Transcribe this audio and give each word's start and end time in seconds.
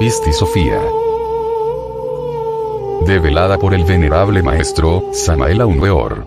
Pisti 0.00 0.32
Sofía. 0.32 0.80
Develada 3.04 3.58
por 3.58 3.74
el 3.74 3.84
venerable 3.84 4.42
maestro, 4.42 5.12
Samael 5.12 5.60
Aunweor. 5.60 6.26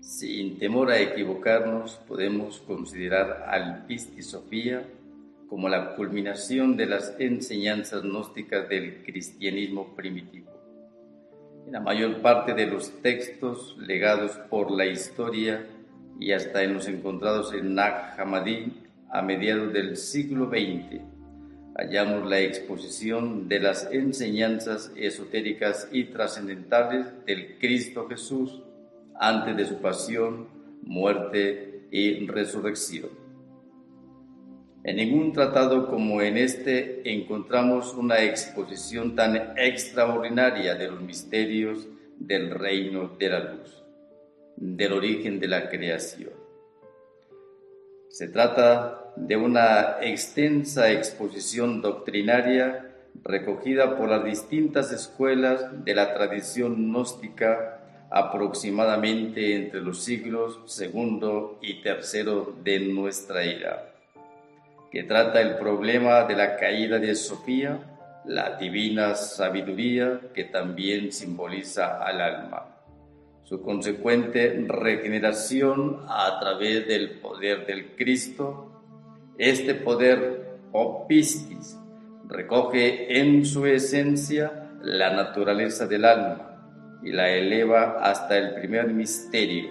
Sin 0.00 0.58
temor 0.58 0.90
a 0.90 0.98
equivocarnos, 0.98 1.96
podemos 2.08 2.60
considerar 2.60 3.44
al 3.50 3.84
Pisti 3.84 4.22
Sofía 4.22 4.82
como 5.46 5.68
la 5.68 5.94
culminación 5.94 6.74
de 6.74 6.86
las 6.86 7.14
enseñanzas 7.18 8.02
gnósticas 8.02 8.66
del 8.70 9.02
cristianismo 9.04 9.94
primitivo. 9.94 10.59
La 11.70 11.78
mayor 11.78 12.20
parte 12.20 12.52
de 12.54 12.66
los 12.66 13.00
textos 13.00 13.76
legados 13.78 14.32
por 14.50 14.72
la 14.72 14.86
historia 14.86 15.68
y 16.18 16.32
hasta 16.32 16.64
en 16.64 16.74
los 16.74 16.88
encontrados 16.88 17.54
en 17.54 17.76
Nag 17.76 18.18
Hammadi 18.18 18.72
a 19.08 19.22
mediados 19.22 19.72
del 19.72 19.96
siglo 19.96 20.48
XX, 20.48 21.00
hallamos 21.76 22.28
la 22.28 22.40
exposición 22.40 23.48
de 23.48 23.60
las 23.60 23.88
enseñanzas 23.92 24.90
esotéricas 24.96 25.88
y 25.92 26.06
trascendentales 26.06 27.06
del 27.24 27.56
Cristo 27.60 28.08
Jesús 28.08 28.62
antes 29.14 29.56
de 29.56 29.64
su 29.64 29.76
pasión, 29.76 30.48
muerte 30.82 31.86
y 31.92 32.26
resurrección. 32.26 33.19
En 34.90 34.96
ningún 34.96 35.32
tratado 35.32 35.88
como 35.88 36.20
en 36.20 36.36
este 36.36 37.08
encontramos 37.08 37.94
una 37.94 38.24
exposición 38.24 39.14
tan 39.14 39.56
extraordinaria 39.56 40.74
de 40.74 40.90
los 40.90 41.00
misterios 41.00 41.86
del 42.18 42.50
reino 42.50 43.12
de 43.16 43.28
la 43.28 43.38
luz, 43.38 43.84
del 44.56 44.92
origen 44.92 45.38
de 45.38 45.46
la 45.46 45.68
creación. 45.68 46.32
Se 48.08 48.26
trata 48.26 49.12
de 49.14 49.36
una 49.36 49.98
extensa 50.00 50.90
exposición 50.90 51.82
doctrinaria 51.82 52.90
recogida 53.22 53.96
por 53.96 54.08
las 54.08 54.24
distintas 54.24 54.90
escuelas 54.90 55.84
de 55.84 55.94
la 55.94 56.14
tradición 56.14 56.90
gnóstica 56.90 58.08
aproximadamente 58.10 59.54
entre 59.54 59.82
los 59.82 60.02
siglos 60.02 60.58
segundo 60.66 61.60
y 61.62 61.80
tercero 61.80 62.56
de 62.64 62.80
nuestra 62.80 63.44
era, 63.44 63.89
que 64.90 65.04
trata 65.04 65.40
el 65.40 65.56
problema 65.56 66.24
de 66.24 66.34
la 66.34 66.56
caída 66.56 66.98
de 66.98 67.14
Sofía, 67.14 67.78
la 68.24 68.56
divina 68.56 69.14
sabiduría 69.14 70.20
que 70.34 70.44
también 70.44 71.12
simboliza 71.12 72.04
al 72.04 72.20
alma, 72.20 72.76
su 73.44 73.62
consecuente 73.62 74.64
regeneración 74.68 76.04
a 76.08 76.38
través 76.40 76.86
del 76.86 77.20
poder 77.20 77.66
del 77.66 77.96
Cristo. 77.96 78.66
Este 79.38 79.74
poder, 79.74 80.58
o 80.72 81.08
recoge 82.28 83.18
en 83.20 83.44
su 83.44 83.66
esencia 83.66 84.70
la 84.82 85.10
naturaleza 85.12 85.86
del 85.86 86.04
alma 86.04 86.98
y 87.02 87.12
la 87.12 87.30
eleva 87.30 87.98
hasta 88.02 88.38
el 88.38 88.54
primer 88.54 88.88
misterio 88.88 89.70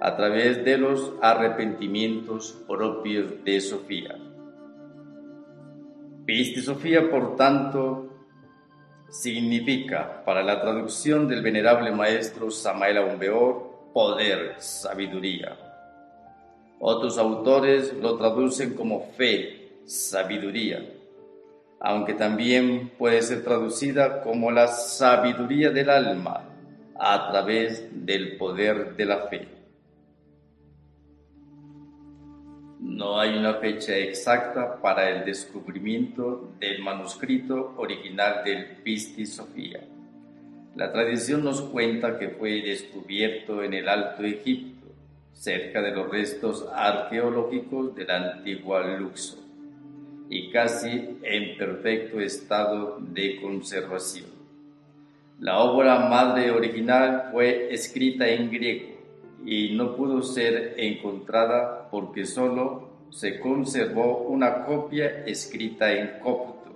a 0.00 0.14
través 0.16 0.64
de 0.64 0.76
los 0.76 1.14
arrepentimientos 1.22 2.62
propios 2.68 3.42
de 3.44 3.60
Sofía. 3.60 4.25
Pisti 6.26 6.60
Sofía, 6.60 7.08
por 7.08 7.36
tanto, 7.36 8.08
significa 9.08 10.24
para 10.24 10.42
la 10.42 10.60
traducción 10.60 11.28
del 11.28 11.40
venerable 11.40 11.92
maestro 11.92 12.50
Samael 12.50 12.98
Aumbeor 12.98 13.92
poder, 13.94 14.56
sabiduría. 14.58 15.56
Otros 16.80 17.16
autores 17.16 17.94
lo 17.94 18.16
traducen 18.16 18.74
como 18.74 19.12
fe, 19.16 19.78
sabiduría, 19.84 20.84
aunque 21.78 22.14
también 22.14 22.90
puede 22.98 23.22
ser 23.22 23.44
traducida 23.44 24.20
como 24.22 24.50
la 24.50 24.66
sabiduría 24.66 25.70
del 25.70 25.88
alma, 25.88 26.42
a 26.98 27.30
través 27.30 27.88
del 28.04 28.36
poder 28.36 28.96
de 28.96 29.04
la 29.04 29.18
fe. 29.28 29.55
No 32.96 33.20
hay 33.20 33.36
una 33.36 33.52
fecha 33.56 33.94
exacta 33.94 34.80
para 34.80 35.10
el 35.10 35.26
descubrimiento 35.26 36.54
del 36.58 36.80
manuscrito 36.80 37.74
original 37.76 38.42
del 38.42 38.78
Pisti 38.82 39.26
Sofía. 39.26 39.80
La 40.76 40.90
tradición 40.90 41.44
nos 41.44 41.60
cuenta 41.60 42.18
que 42.18 42.30
fue 42.30 42.62
descubierto 42.62 43.62
en 43.62 43.74
el 43.74 43.90
Alto 43.90 44.24
Egipto, 44.24 44.86
cerca 45.34 45.82
de 45.82 45.90
los 45.90 46.08
restos 46.08 46.66
arqueológicos 46.72 47.94
de 47.94 48.06
la 48.06 48.32
antigua 48.32 48.82
Luxor, 48.96 49.40
y 50.30 50.50
casi 50.50 51.18
en 51.22 51.58
perfecto 51.58 52.18
estado 52.18 52.96
de 52.98 53.38
conservación. 53.42 54.30
La 55.38 55.58
obra 55.58 56.08
madre 56.08 56.50
original 56.50 57.28
fue 57.30 57.74
escrita 57.74 58.26
en 58.26 58.50
griego 58.50 58.96
y 59.44 59.74
no 59.74 59.94
pudo 59.94 60.22
ser 60.22 60.74
encontrada 60.78 61.88
porque 61.90 62.24
solo 62.24 62.85
se 63.16 63.40
conservó 63.40 64.28
una 64.28 64.66
copia 64.66 65.24
escrita 65.24 65.90
en 65.90 66.20
copto, 66.20 66.70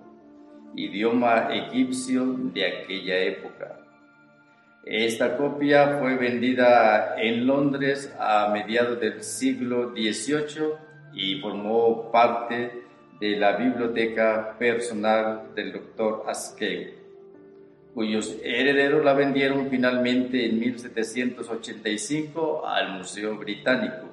idioma 0.75 1.51
egipcio 1.53 2.25
de 2.55 2.67
aquella 2.67 3.19
época. 3.19 3.79
Esta 4.87 5.37
copia 5.37 5.99
fue 5.99 6.17
vendida 6.17 7.21
en 7.21 7.47
Londres 7.47 8.11
a 8.19 8.49
mediados 8.55 8.99
del 8.99 9.23
siglo 9.23 9.91
XVIII 9.91 10.77
y 11.13 11.43
formó 11.43 12.11
parte 12.11 12.85
de 13.21 13.37
la 13.37 13.57
biblioteca 13.57 14.57
personal 14.59 15.51
del 15.55 15.73
doctor 15.73 16.25
Askell 16.27 17.01
cuyos 17.95 18.37
herederos 18.43 19.05
la 19.05 19.13
vendieron 19.15 19.69
finalmente 19.69 20.47
en 20.47 20.61
1785 20.61 22.67
al 22.67 22.99
Museo 22.99 23.37
Británico, 23.37 24.10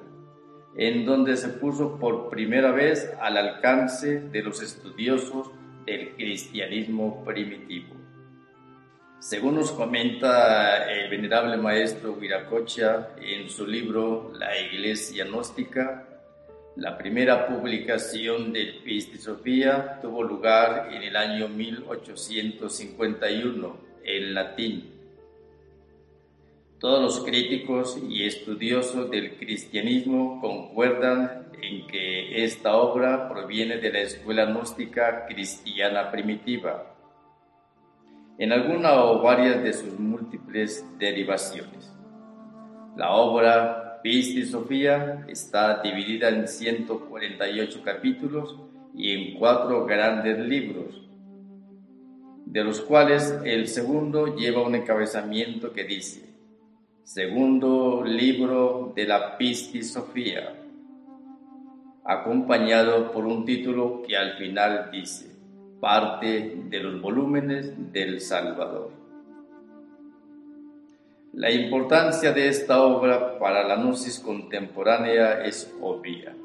en 0.78 1.04
donde 1.04 1.36
se 1.36 1.48
puso 1.48 1.98
por 1.98 2.30
primera 2.30 2.70
vez 2.70 3.12
al 3.20 3.36
alcance 3.36 4.20
de 4.20 4.42
los 4.42 4.62
estudiosos 4.62 5.50
del 5.84 6.14
cristianismo 6.14 7.24
primitivo. 7.24 7.96
Según 9.18 9.56
nos 9.56 9.72
comenta 9.72 10.88
el 10.88 11.10
venerable 11.10 11.56
maestro 11.56 12.14
Viracocha 12.14 13.08
en 13.20 13.50
su 13.50 13.66
libro 13.66 14.32
La 14.38 14.56
Iglesia 14.56 15.24
Gnóstica, 15.24 16.04
la 16.76 16.96
primera 16.96 17.48
publicación 17.48 18.52
del 18.52 18.80
Sofía 19.18 19.98
tuvo 20.00 20.22
lugar 20.22 20.90
en 20.92 21.02
el 21.02 21.16
año 21.16 21.48
1851 21.48 23.76
en 24.04 24.34
latín. 24.34 24.97
Todos 26.78 27.02
los 27.02 27.24
críticos 27.24 28.00
y 28.08 28.24
estudiosos 28.24 29.10
del 29.10 29.36
cristianismo 29.36 30.40
concuerdan 30.40 31.48
en 31.60 31.88
que 31.88 32.44
esta 32.44 32.76
obra 32.76 33.28
proviene 33.28 33.78
de 33.78 33.92
la 33.92 33.98
escuela 33.98 34.46
gnóstica 34.46 35.26
cristiana 35.26 36.12
primitiva, 36.12 36.94
en 38.38 38.52
alguna 38.52 39.02
o 39.02 39.20
varias 39.20 39.60
de 39.64 39.72
sus 39.72 39.98
múltiples 39.98 40.86
derivaciones. 41.00 41.92
La 42.96 43.10
obra 43.10 44.00
Pisti 44.00 44.44
Sofía 44.44 45.24
está 45.26 45.82
dividida 45.82 46.28
en 46.28 46.46
148 46.46 47.82
capítulos 47.82 48.56
y 48.94 49.14
en 49.14 49.36
cuatro 49.36 49.84
grandes 49.84 50.38
libros, 50.38 51.02
de 52.46 52.62
los 52.62 52.80
cuales 52.80 53.36
el 53.44 53.66
segundo 53.66 54.36
lleva 54.36 54.62
un 54.62 54.76
encabezamiento 54.76 55.72
que 55.72 55.82
dice, 55.82 56.27
segundo 57.08 58.04
libro 58.04 58.92
de 58.94 59.06
la 59.06 59.38
Pisti 59.38 59.82
Sofía, 59.82 60.52
acompañado 62.04 63.10
por 63.12 63.24
un 63.24 63.46
título 63.46 64.02
que 64.06 64.14
al 64.14 64.34
final 64.36 64.90
dice, 64.92 65.34
parte 65.80 66.64
de 66.68 66.80
los 66.80 67.00
volúmenes 67.00 67.72
del 67.94 68.20
Salvador. 68.20 68.90
La 71.32 71.50
importancia 71.50 72.32
de 72.32 72.48
esta 72.48 72.82
obra 72.82 73.38
para 73.38 73.66
la 73.66 73.76
gnosis 73.76 74.18
contemporánea 74.18 75.44
es 75.46 75.74
obvia. 75.80 76.36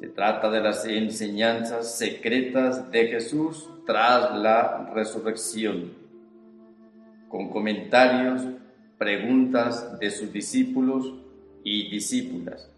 Se 0.00 0.08
trata 0.08 0.48
de 0.50 0.62
las 0.62 0.86
enseñanzas 0.86 1.98
secretas 1.98 2.90
de 2.90 3.08
Jesús 3.08 3.68
tras 3.84 4.38
la 4.38 4.90
resurrección, 4.94 5.92
con 7.28 7.50
comentarios, 7.50 8.42
preguntas 8.98 9.98
de 9.98 10.10
sus 10.10 10.32
discípulos 10.32 11.12
y 11.62 11.90
discípulas, 11.90 12.70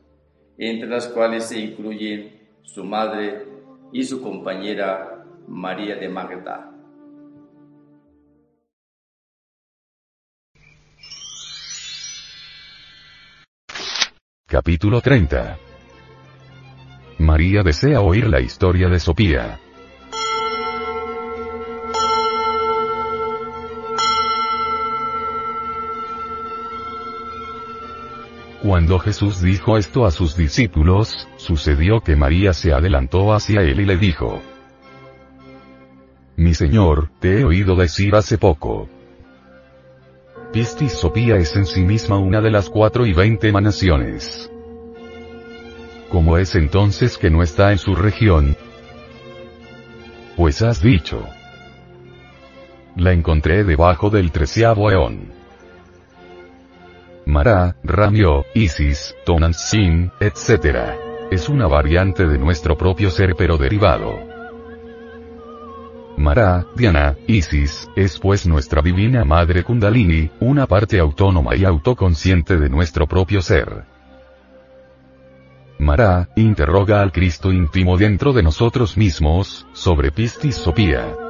entre 0.57 0.89
las 0.89 1.09
cuales 1.09 1.45
se 1.45 1.61
incluyen 1.61 2.49
su 2.63 2.85
madre 2.85 3.47
y 3.93 4.05
su 4.05 4.23
compañera 4.23 5.25
María 5.47 5.97
de 5.97 6.09
Magda. 6.09 6.75
Capítulo 14.47 15.03
30 15.03 15.59
María 17.19 17.63
desea 17.63 18.01
oír 18.01 18.29
la 18.29 18.41
historia 18.41 18.89
de 18.89 18.99
Sofía. 18.99 19.61
Cuando 28.69 28.99
Jesús 28.99 29.41
dijo 29.41 29.79
esto 29.79 30.05
a 30.05 30.11
sus 30.11 30.37
discípulos, 30.37 31.27
sucedió 31.39 32.03
que 32.03 32.17
María 32.17 32.53
se 32.53 32.75
adelantó 32.75 33.33
hacia 33.33 33.63
él 33.63 33.81
y 33.81 33.87
le 33.87 33.97
dijo, 33.97 34.43
Mi 36.37 36.53
Señor, 36.53 37.09
te 37.19 37.41
he 37.41 37.45
oído 37.47 37.77
decir 37.77 38.15
hace 38.15 38.37
poco. 38.37 38.87
Pistis 40.53 40.93
Sofía 40.93 41.37
es 41.37 41.57
en 41.57 41.65
sí 41.65 41.81
misma 41.81 42.19
una 42.19 42.43
de 42.43 42.51
las 42.51 42.69
cuatro 42.69 43.07
y 43.07 43.15
veinte 43.15 43.49
emanaciones. 43.49 44.51
¿Cómo 46.11 46.37
es 46.37 46.55
entonces 46.55 47.17
que 47.17 47.31
no 47.31 47.43
está 47.43 47.73
en 47.73 47.79
su 47.79 47.95
región? 47.95 48.55
Pues 50.37 50.61
has 50.61 50.83
dicho. 50.83 51.25
La 52.97 53.15
encontré 53.15 53.65
debajo 53.65 54.11
del 54.11 54.31
treceavo 54.31 54.91
eón. 54.91 55.38
Mará, 57.29 57.77
Ramio, 57.85 58.47
Isis, 58.55 59.15
Tonantzin, 59.27 60.11
etc. 60.19 60.97
Es 61.31 61.51
una 61.51 61.67
variante 61.67 62.27
de 62.27 62.39
nuestro 62.39 62.79
propio 62.79 63.11
ser 63.11 63.35
pero 63.37 63.59
derivado. 63.59 64.19
Mará, 66.17 66.65
Diana, 66.75 67.19
Isis, 67.27 67.91
es 67.95 68.19
pues 68.19 68.47
nuestra 68.47 68.81
divina 68.81 69.27
madre 69.27 69.63
Kundalini, 69.63 70.31
una 70.41 70.67
parte 70.67 70.99
autónoma 70.99 71.55
y 71.55 71.67
autoconsciente 71.67 72.57
de 72.57 72.71
nuestro 72.71 73.07
propio 73.07 73.43
ser. 73.43 73.85
Mará, 75.79 76.31
interroga 76.35 77.03
al 77.03 77.13
Cristo 77.13 77.53
íntimo 77.53 77.99
dentro 77.99 78.33
de 78.33 78.43
nosotros 78.43 78.97
mismos, 78.97 79.67
sobre 79.75 80.13
Pistis 80.13 80.57
Sopía. 80.57 81.28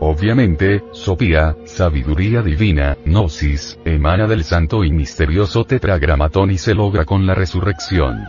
Obviamente, 0.00 0.84
Sopía, 0.92 1.56
sabiduría 1.64 2.40
divina, 2.40 2.96
gnosis, 3.04 3.78
emana 3.84 4.28
del 4.28 4.44
santo 4.44 4.84
y 4.84 4.92
misterioso 4.92 5.64
tetragramatón 5.64 6.52
y 6.52 6.58
se 6.58 6.74
logra 6.74 7.04
con 7.04 7.26
la 7.26 7.34
resurrección. 7.34 8.22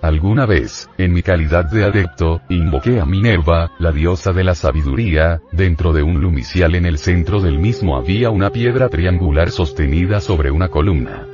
Alguna 0.00 0.46
vez, 0.46 0.88
en 0.96 1.12
mi 1.12 1.22
calidad 1.22 1.66
de 1.66 1.84
adepto, 1.84 2.40
invoqué 2.48 3.00
a 3.00 3.04
Minerva, 3.04 3.72
la 3.78 3.92
diosa 3.92 4.32
de 4.32 4.44
la 4.44 4.54
sabiduría, 4.54 5.42
dentro 5.52 5.92
de 5.92 6.02
un 6.02 6.20
lumicial 6.20 6.74
en 6.76 6.86
el 6.86 6.98
centro 6.98 7.40
del 7.40 7.58
mismo 7.58 7.96
había 7.96 8.30
una 8.30 8.50
piedra 8.50 8.88
triangular 8.88 9.50
sostenida 9.50 10.20
sobre 10.20 10.50
una 10.50 10.68
columna. 10.68 11.26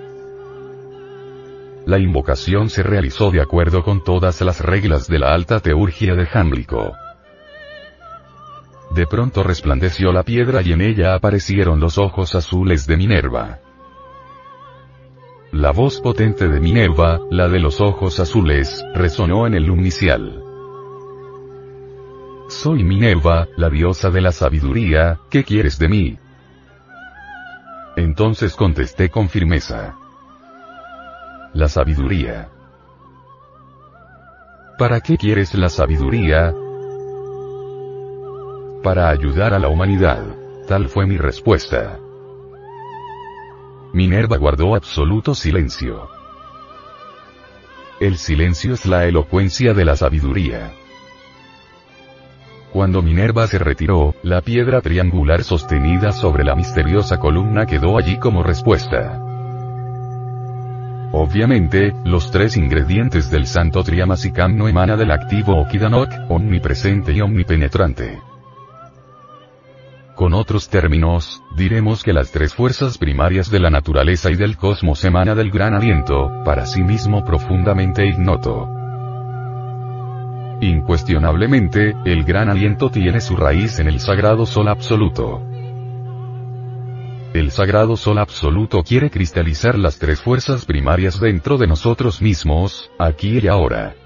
La 1.87 1.99
invocación 1.99 2.71
se 2.71 2.83
realizó 2.83 3.31
de 3.31 3.43
acuerdo 3.43 3.85
con 3.85 4.03
todas 4.03 4.41
las 4.41 4.61
reglas 4.61 5.07
de 5.07 5.19
la 5.19 5.35
alta 5.35 5.61
teurgia 5.61 6.15
de 6.15 6.25
Jámblico. 6.25 6.95
De 8.95 9.09
pronto 9.09 9.43
resplandeció 9.43 10.13
la 10.13 10.23
piedra 10.23 10.63
y 10.63 10.73
en 10.73 10.81
ella 10.81 11.15
aparecieron 11.15 11.81
los 11.81 11.99
ojos 11.99 12.37
azules 12.37 12.87
de 12.87 12.97
Minerva. 12.97 13.59
La 15.51 15.73
voz 15.73 16.01
potente 16.01 16.49
de 16.49 16.61
Minerva, 16.61 17.19
la 17.29 17.49
de 17.49 17.59
los 17.59 17.81
ojos 17.81 18.21
azules, 18.21 18.85
resonó 18.95 19.49
en 19.49 19.55
el 19.55 19.65
lumicial. 19.65 20.41
Soy 22.49 22.85
Minerva, 22.85 23.49
la 23.57 23.69
diosa 23.69 24.11
de 24.11 24.21
la 24.21 24.31
sabiduría, 24.31 25.19
¿qué 25.29 25.43
quieres 25.43 25.77
de 25.81 25.89
mí? 25.89 26.19
Entonces 27.97 28.55
contesté 28.55 29.09
con 29.09 29.29
firmeza. 29.29 29.97
La 31.53 31.69
sabiduría. 31.69 32.49
¿Para 34.79 35.01
qué 35.01 35.17
quieres 35.17 35.53
la 35.55 35.69
sabiduría? 35.69 36.55
Para 38.85 39.09
ayudar 39.09 39.55
a 39.55 39.59
la 39.59 39.69
humanidad. 39.69 40.23
Tal 40.69 40.89
fue 40.89 41.07
mi 41.07 41.17
respuesta. 41.17 41.99
Minerva 43.95 44.37
guardó 44.37 44.75
absoluto 44.75 45.35
silencio. 45.35 46.07
El 47.99 48.19
silencio 48.19 48.75
es 48.75 48.85
la 48.85 49.07
elocuencia 49.07 49.73
de 49.73 49.87
la 49.87 49.97
sabiduría. 49.97 50.73
Cuando 52.73 53.01
Minerva 53.01 53.47
se 53.47 53.59
retiró, 53.59 54.15
la 54.23 54.43
piedra 54.43 54.83
triangular 54.83 55.45
sostenida 55.45 56.13
sobre 56.13 56.45
la 56.45 56.55
misteriosa 56.55 57.19
columna 57.19 57.65
quedó 57.65 57.97
allí 57.97 58.19
como 58.19 58.43
respuesta. 58.43 59.19
Obviamente, 61.13 61.95
los 62.05 62.31
tres 62.31 62.59
ingredientes 62.59 63.31
del 63.31 63.47
santo 63.47 63.83
Triamasicam 63.83 64.59
no 64.59 64.69
emana 64.69 64.97
del 64.97 65.13
activo 65.13 65.59
Okidanok, 65.59 66.11
omnipresente 66.29 67.13
y 67.13 67.23
omnipenetrante. 67.23 68.34
Con 70.15 70.33
otros 70.33 70.69
términos, 70.69 71.43
diremos 71.57 72.05
que 72.05 72.13
las 72.13 72.31
tres 72.31 72.55
fuerzas 72.55 72.99
primarias 72.99 73.51
de 73.51 73.59
la 73.59 73.69
naturaleza 73.69 74.31
y 74.31 74.37
del 74.37 74.57
cosmos 74.57 75.05
emana 75.05 75.35
del 75.35 75.51
gran 75.51 75.75
aliento, 75.75 76.31
para 76.45 76.67
sí 76.67 76.85
mismo 76.85 77.25
profundamente 77.25 78.07
ignoto. 78.07 78.69
Incuestionablemente, 80.61 81.97
el 82.05 82.23
gran 82.23 82.49
aliento 82.49 82.91
tiene 82.91 83.21
su 83.21 83.35
raíz 83.35 83.81
en 83.81 83.89
el 83.89 83.99
sagrado 83.99 84.47
sol 84.47 84.69
absoluto. 84.69 85.43
El 87.35 87.51
sagrado 87.51 87.97
sol 87.97 88.19
absoluto 88.19 88.85
quiere 88.85 89.11
cristalizar 89.11 89.77
las 89.77 89.99
tres 89.99 90.21
fuerzas 90.21 90.65
primarias 90.65 91.19
dentro 91.19 91.59
de 91.59 91.67
nosotros 91.67 92.23
mismos, 92.23 92.89
aquí 93.01 93.41
y 93.43 93.49
ahora. 93.49 93.97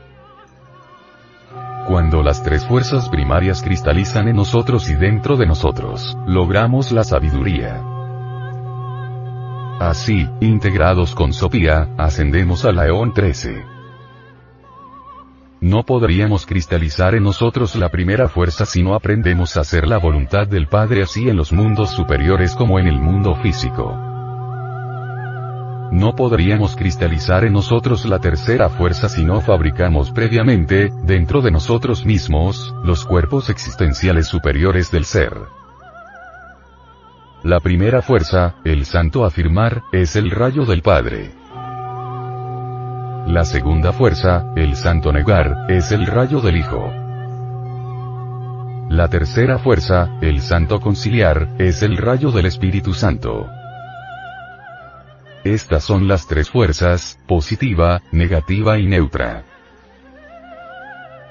Cuando 1.89 2.23
las 2.23 2.43
tres 2.43 2.67
fuerzas 2.67 3.09
primarias 3.09 3.63
cristalizan 3.63 4.29
en 4.29 4.37
nosotros 4.37 4.91
y 4.91 4.95
dentro 4.95 5.39
de 5.39 5.47
nosotros, 5.47 6.19
logramos 6.27 6.93
la 6.93 7.03
sabiduría. 7.03 7.83
Así, 9.81 10.29
integrados 10.43 11.15
con 11.15 11.33
Sofía, 11.33 11.89
ascendemos 11.97 12.67
a 12.67 12.73
la 12.73 12.89
Eón 12.89 13.15
13. 13.15 13.65
No 15.63 15.83
podríamos 15.83 16.45
cristalizar 16.45 17.15
en 17.15 17.23
nosotros 17.23 17.75
la 17.75 17.89
primera 17.89 18.29
fuerza 18.29 18.67
si 18.67 18.83
no 18.83 18.95
aprendemos 18.95 19.57
a 19.57 19.61
hacer 19.61 19.89
la 19.89 19.97
voluntad 19.97 20.47
del 20.47 20.67
Padre 20.67 21.05
así 21.05 21.31
en 21.31 21.39
los 21.39 21.55
mundos 21.55 21.89
superiores 21.93 22.55
como 22.55 22.79
en 22.79 22.87
el 22.87 23.01
mundo 23.01 23.35
físico. 23.37 24.08
No 25.91 26.15
podríamos 26.15 26.77
cristalizar 26.77 27.45
en 27.45 27.55
nosotros 27.55 28.05
la 28.05 28.19
tercera 28.19 28.69
fuerza 28.69 29.09
si 29.09 29.25
no 29.25 29.41
fabricamos 29.41 30.11
previamente, 30.11 30.91
dentro 31.05 31.41
de 31.41 31.51
nosotros 31.51 32.05
mismos, 32.05 32.75
los 32.85 33.07
cuerpos 33.07 33.49
existenciales 33.49 34.27
superiores 34.27 34.91
del 34.91 35.07
ser. 35.07 35.33
La 37.43 37.61
primera 37.61 38.03
fuerza, 38.03 38.57
el 38.65 38.85
santo 38.85 39.25
afirmar, 39.25 39.83
es 39.93 40.17
el 40.17 40.31
rayo 40.31 40.67
del 40.67 40.83
Padre. 40.83 41.31
La 43.27 43.45
segunda 43.45 43.93
fuerza, 43.93 44.53
el 44.57 44.77
santo 44.77 45.13
negar, 45.13 45.67
es 45.69 45.91
el 45.93 46.07
rayo 46.07 46.41
del 46.41 46.57
Hijo. 46.57 46.93
La 48.91 49.09
tercera 49.09 49.59
fuerza, 49.59 50.19
el 50.21 50.41
santo 50.41 50.81
conciliar, 50.81 51.49
es 51.59 51.83
el 51.83 51.97
rayo 51.97 52.31
del 52.31 52.47
Espíritu 52.47 52.93
Santo. 52.93 53.47
Estas 55.45 55.85
son 55.85 56.09
las 56.09 56.27
tres 56.27 56.51
fuerzas, 56.51 57.19
positiva, 57.27 58.03
negativa 58.11 58.79
y 58.79 58.87
neutra. 58.87 59.45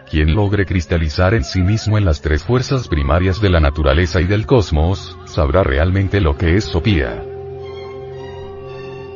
Quien 0.10 0.34
logre 0.34 0.66
cristalizar 0.66 1.34
en 1.34 1.44
sí 1.44 1.62
mismo 1.62 1.98
en 1.98 2.06
las 2.06 2.22
tres 2.22 2.44
fuerzas 2.44 2.88
primarias 2.88 3.42
de 3.42 3.50
la 3.50 3.60
naturaleza 3.60 4.22
y 4.22 4.26
del 4.26 4.46
cosmos, 4.46 5.18
sabrá 5.26 5.64
realmente 5.64 6.22
lo 6.22 6.38
que 6.38 6.56
es 6.56 6.64
Sopía. 6.64 7.22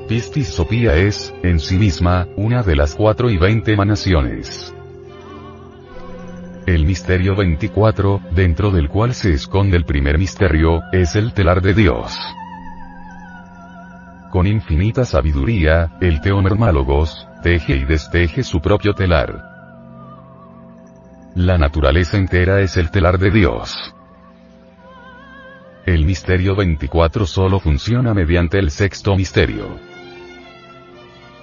Pistis 0.10 0.50
Sopía 0.50 0.98
es, 0.98 1.34
en 1.42 1.62
sí 1.62 1.78
misma, 1.78 2.28
una 2.36 2.62
de 2.62 2.76
las 2.76 2.96
cuatro 2.96 3.30
y 3.30 3.38
veinte 3.38 3.72
emanaciones. 3.72 4.76
El 6.66 6.86
misterio 6.86 7.36
24, 7.38 8.22
dentro 8.36 8.72
del 8.72 8.90
cual 8.90 9.14
se 9.14 9.32
esconde 9.32 9.78
el 9.78 9.86
primer 9.86 10.18
misterio, 10.18 10.82
es 10.92 11.16
el 11.16 11.34
telar 11.34 11.62
de 11.62 11.74
Dios. 11.74 12.14
Con 14.32 14.48
infinita 14.48 15.04
sabiduría, 15.04 15.98
el 16.00 16.22
teomermálogos, 16.22 17.28
teje 17.44 17.76
y 17.76 17.84
desteje 17.84 18.44
su 18.44 18.62
propio 18.62 18.94
telar. 18.94 19.44
La 21.36 21.58
naturaleza 21.58 22.16
entera 22.18 22.62
es 22.62 22.78
el 22.78 22.92
telar 22.92 23.18
de 23.20 23.30
Dios. 23.30 23.94
El 25.86 26.06
misterio 26.06 26.56
24 26.56 27.26
solo 27.26 27.60
funciona 27.60 28.14
mediante 28.14 28.58
el 28.58 28.72
sexto 28.72 29.18
misterio. 29.18 29.68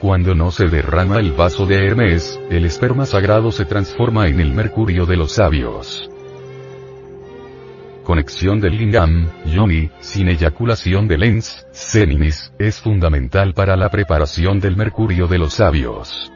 Cuando 0.01 0.35
no 0.35 0.51
se 0.51 0.69
derrama 0.69 1.19
el 1.19 1.33
vaso 1.33 1.67
de 1.67 1.85
Hermes, 1.85 2.41
el 2.49 2.65
esperma 2.65 3.05
sagrado 3.05 3.53
se 3.53 3.67
transforma 3.67 4.29
en 4.29 4.41
el 4.41 4.55
mercurio 4.55 5.05
de 5.05 5.17
los 5.19 5.33
sabios. 5.33 6.11
Conexión 8.09 8.59
del 8.59 8.79
lingam, 8.79 9.29
yoni, 9.45 9.91
sin 10.01 10.29
eyaculación 10.29 11.09
de 11.09 11.19
lens, 11.19 11.67
seninis, 11.73 12.55
es 12.59 12.81
fundamental 12.81 13.53
para 13.53 13.77
la 13.77 13.91
preparación 13.91 14.61
del 14.61 14.77
mercurio 14.77 15.27
de 15.27 15.37
los 15.37 15.53
sabios. 15.53 16.33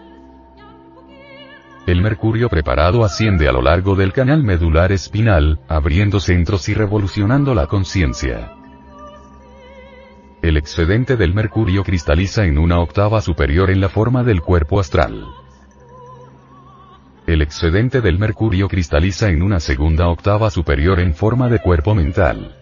El 1.87 2.03
mercurio 2.03 2.51
preparado 2.51 3.07
asciende 3.07 3.49
a 3.49 3.53
lo 3.53 3.63
largo 3.63 3.95
del 3.95 4.13
canal 4.13 4.43
medular 4.43 4.93
espinal, 4.93 5.61
abriendo 5.67 6.21
centros 6.21 6.69
y 6.69 6.75
revolucionando 6.75 7.55
la 7.55 7.67
conciencia. 7.67 8.53
El 10.43 10.59
excedente 10.59 11.17
del 11.17 11.33
mercurio 11.33 11.85
cristaliza 11.85 12.45
en 12.45 12.59
una 12.59 12.81
octava 12.81 13.23
superior 13.23 13.71
en 13.71 13.81
la 13.81 13.89
forma 13.89 14.23
del 14.25 14.43
cuerpo 14.43 14.79
astral. 14.79 15.25
El 17.27 17.41
excedente 17.41 18.01
del 18.01 18.19
mercurio 18.19 18.67
cristaliza 18.67 19.31
en 19.31 19.43
una 19.43 19.61
segunda 19.61 20.09
octava 20.09 20.51
superior 20.51 20.99
en 20.99 21.15
forma 21.15 21.49
de 21.49 21.61
cuerpo 21.61 21.95
mental. 21.95 22.57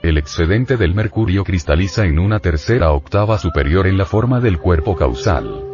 El 0.00 0.16
excedente 0.16 0.76
del 0.76 0.94
mercurio 0.94 1.42
cristaliza 1.42 2.04
en 2.04 2.20
una 2.20 2.38
tercera 2.38 2.92
octava 2.92 3.36
superior 3.36 3.88
en 3.88 3.98
la 3.98 4.04
forma 4.04 4.38
del 4.38 4.58
cuerpo 4.58 4.94
causal. 4.94 5.64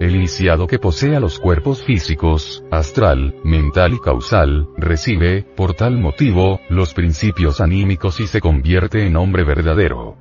El 0.00 0.14
iniciado 0.14 0.66
que 0.66 0.78
posea 0.78 1.18
los 1.18 1.38
cuerpos 1.38 1.82
físicos, 1.82 2.62
astral, 2.70 3.36
mental 3.42 3.94
y 3.94 3.98
causal, 3.98 4.68
recibe, 4.76 5.42
por 5.56 5.72
tal 5.72 5.96
motivo, 5.96 6.60
los 6.68 6.92
principios 6.92 7.62
anímicos 7.62 8.20
y 8.20 8.26
se 8.26 8.42
convierte 8.42 9.06
en 9.06 9.16
hombre 9.16 9.44
verdadero. 9.44 10.18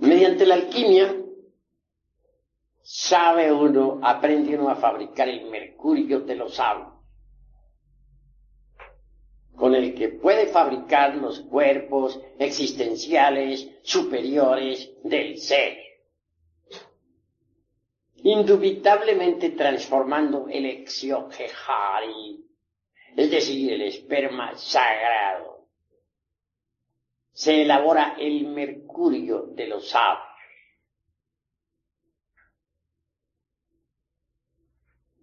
Mediante 0.00 0.44
la 0.44 0.56
alquimia, 0.56 1.14
sabe 3.08 3.52
uno, 3.52 4.00
aprende 4.02 4.56
uno 4.56 4.68
a 4.68 4.76
fabricar 4.76 5.28
el 5.28 5.50
mercurio 5.50 6.20
de 6.20 6.36
los 6.36 6.54
sabios, 6.54 6.88
con 9.56 9.74
el 9.74 9.94
que 9.94 10.08
puede 10.08 10.46
fabricar 10.46 11.16
los 11.16 11.40
cuerpos 11.40 12.20
existenciales 12.38 13.68
superiores 13.82 14.92
del 15.02 15.38
ser 15.38 15.88
indubitablemente 18.22 19.50
transformando 19.50 20.48
el 20.48 20.66
exioquejari, 20.66 22.44
es 23.16 23.30
decir, 23.30 23.72
el 23.72 23.82
esperma 23.82 24.56
sagrado. 24.56 25.68
Se 27.32 27.62
elabora 27.62 28.16
el 28.18 28.46
mercurio 28.48 29.42
de 29.54 29.68
los 29.68 29.88
sabios. 29.88 30.27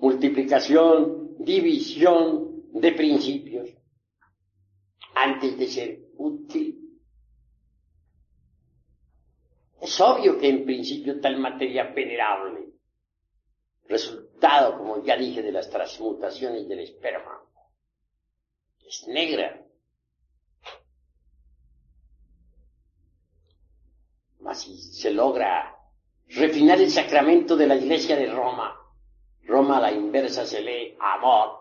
multiplicación, 0.00 1.36
división 1.38 2.70
de 2.72 2.92
principios, 2.92 3.70
antes 5.14 5.58
de 5.58 5.66
ser 5.66 6.00
útil 6.16 6.84
es 9.84 10.00
obvio 10.00 10.38
que 10.38 10.48
en 10.48 10.64
principio 10.64 11.20
tal 11.20 11.36
materia 11.36 11.84
venerable, 11.92 12.70
resultado, 13.86 14.78
como 14.78 15.04
ya 15.04 15.14
dije, 15.14 15.42
de 15.42 15.52
las 15.52 15.68
transmutaciones 15.68 16.66
del 16.66 16.80
esperma, 16.80 17.42
es 18.86 19.06
negra. 19.08 19.62
Mas 24.40 24.62
si 24.62 24.74
se 24.74 25.10
logra 25.10 25.76
refinar 26.28 26.80
el 26.80 26.90
sacramento 26.90 27.54
de 27.54 27.66
la 27.66 27.76
iglesia 27.76 28.16
de 28.16 28.32
Roma, 28.32 28.74
Roma 29.46 29.78
a 29.78 29.82
la 29.82 29.92
inversa 29.92 30.46
se 30.46 30.60
lee 30.62 30.96
amor, 31.00 31.58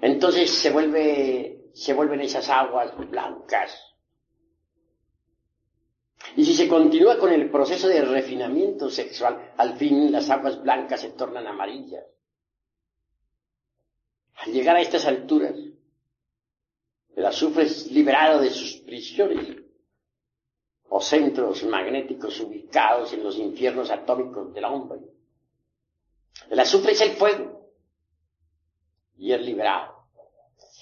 entonces 0.00 0.50
se 0.50 0.70
vuelve, 0.70 1.70
se 1.74 1.92
vuelven 1.94 2.20
esas 2.20 2.48
aguas 2.48 2.96
blancas 2.96 3.86
y 6.36 6.44
si 6.44 6.54
se 6.54 6.68
continúa 6.68 7.18
con 7.18 7.32
el 7.32 7.50
proceso 7.50 7.88
de 7.88 8.02
refinamiento 8.02 8.90
sexual, 8.90 9.52
al 9.56 9.76
fin 9.76 10.12
las 10.12 10.28
aguas 10.28 10.60
blancas 10.62 11.00
se 11.00 11.10
tornan 11.10 11.46
amarillas. 11.46 12.04
Al 14.34 14.52
llegar 14.52 14.76
a 14.76 14.82
estas 14.82 15.06
alturas, 15.06 15.54
el 17.14 17.24
azufre 17.24 17.64
es 17.64 17.90
liberado 17.90 18.40
de 18.40 18.50
sus 18.50 18.76
prisiones 18.82 19.56
o 20.90 21.00
centros 21.00 21.64
magnéticos 21.64 22.38
ubicados 22.40 23.14
en 23.14 23.24
los 23.24 23.38
infiernos 23.38 23.90
atómicos 23.90 24.52
del 24.52 24.64
hombre. 24.66 25.00
El 26.50 26.60
azufre 26.60 26.92
es 26.92 27.00
el 27.00 27.12
fuego 27.12 27.70
y 29.16 29.32
es 29.32 29.40
liberado. 29.40 29.96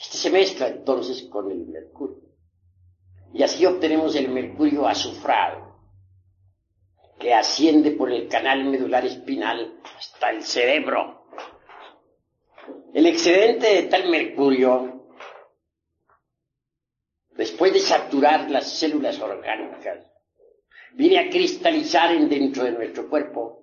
Este 0.01 0.19
se 0.19 0.31
mezcla 0.31 0.69
entonces 0.69 1.23
con 1.25 1.51
el 1.51 1.67
mercurio. 1.67 2.23
Y 3.33 3.43
así 3.43 3.67
obtenemos 3.67 4.15
el 4.15 4.29
mercurio 4.29 4.87
azufrado, 4.87 5.77
que 7.19 7.35
asciende 7.35 7.93
por 7.93 8.13
el 8.13 8.29
canal 8.29 8.65
medular 8.65 9.05
espinal 9.05 9.81
hasta 9.97 10.31
el 10.31 10.45
cerebro. 10.45 11.27
El 12.93 13.07
excedente 13.07 13.75
de 13.75 13.83
tal 13.85 14.09
mercurio, 14.09 15.09
después 17.31 17.73
de 17.73 17.81
saturar 17.81 18.49
las 18.51 18.71
células 18.71 19.19
orgánicas, 19.19 20.07
viene 20.93 21.19
a 21.19 21.29
cristalizar 21.29 22.13
en 22.13 22.29
dentro 22.29 22.63
de 22.63 22.73
nuestro 22.73 23.09
cuerpo 23.09 23.54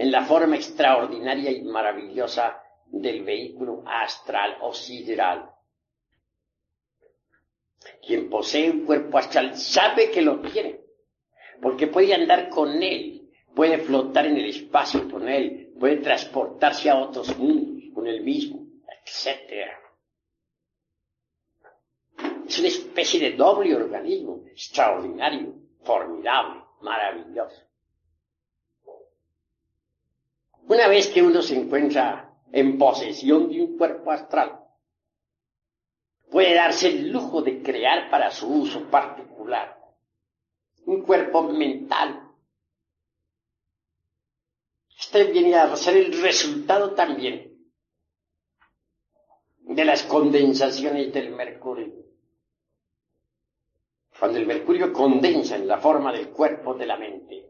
en 0.00 0.10
la 0.10 0.24
forma 0.24 0.56
extraordinaria 0.56 1.50
y 1.50 1.62
maravillosa 1.62 2.62
del 2.86 3.22
vehículo 3.22 3.82
astral 3.86 4.56
o 4.62 4.72
sideral 4.72 5.50
quien 8.06 8.30
posee 8.30 8.70
un 8.70 8.86
cuerpo 8.86 9.18
astral 9.18 9.56
sabe 9.56 10.10
que 10.10 10.22
lo 10.22 10.40
tiene, 10.40 10.80
porque 11.60 11.86
puede 11.86 12.14
andar 12.14 12.48
con 12.48 12.82
él, 12.82 13.30
puede 13.54 13.78
flotar 13.78 14.26
en 14.26 14.38
el 14.38 14.46
espacio 14.46 15.08
con 15.10 15.28
él, 15.28 15.74
puede 15.78 15.98
transportarse 15.98 16.88
a 16.88 16.98
otros 16.98 17.36
mundos 17.36 17.84
con 17.94 18.06
él 18.06 18.22
mismo, 18.22 18.66
etc. 19.04 19.70
Es 22.46 22.58
una 22.58 22.68
especie 22.68 23.20
de 23.20 23.36
doble 23.36 23.76
organismo, 23.76 24.44
extraordinario, 24.46 25.54
formidable, 25.82 26.62
maravilloso. 26.80 27.69
Una 30.68 30.88
vez 30.88 31.08
que 31.08 31.22
uno 31.22 31.42
se 31.42 31.56
encuentra 31.56 32.32
en 32.52 32.78
posesión 32.78 33.48
de 33.48 33.62
un 33.62 33.76
cuerpo 33.76 34.10
astral, 34.12 34.60
puede 36.30 36.54
darse 36.54 36.88
el 36.88 37.10
lujo 37.10 37.42
de 37.42 37.62
crear 37.62 38.10
para 38.10 38.30
su 38.30 38.46
uso 38.48 38.88
particular 38.90 39.80
un 40.86 41.02
cuerpo 41.02 41.44
mental. 41.44 42.28
Este 44.98 45.24
viene 45.24 45.54
a 45.54 45.74
ser 45.76 45.96
el 45.96 46.20
resultado 46.20 46.94
también 46.94 47.56
de 49.60 49.84
las 49.84 50.02
condensaciones 50.02 51.12
del 51.12 51.30
mercurio. 51.30 51.94
Cuando 54.18 54.38
el 54.38 54.46
mercurio 54.46 54.92
condensa 54.92 55.56
en 55.56 55.66
la 55.66 55.78
forma 55.78 56.12
del 56.12 56.28
cuerpo 56.30 56.74
de 56.74 56.86
la 56.86 56.96
mente, 56.96 57.49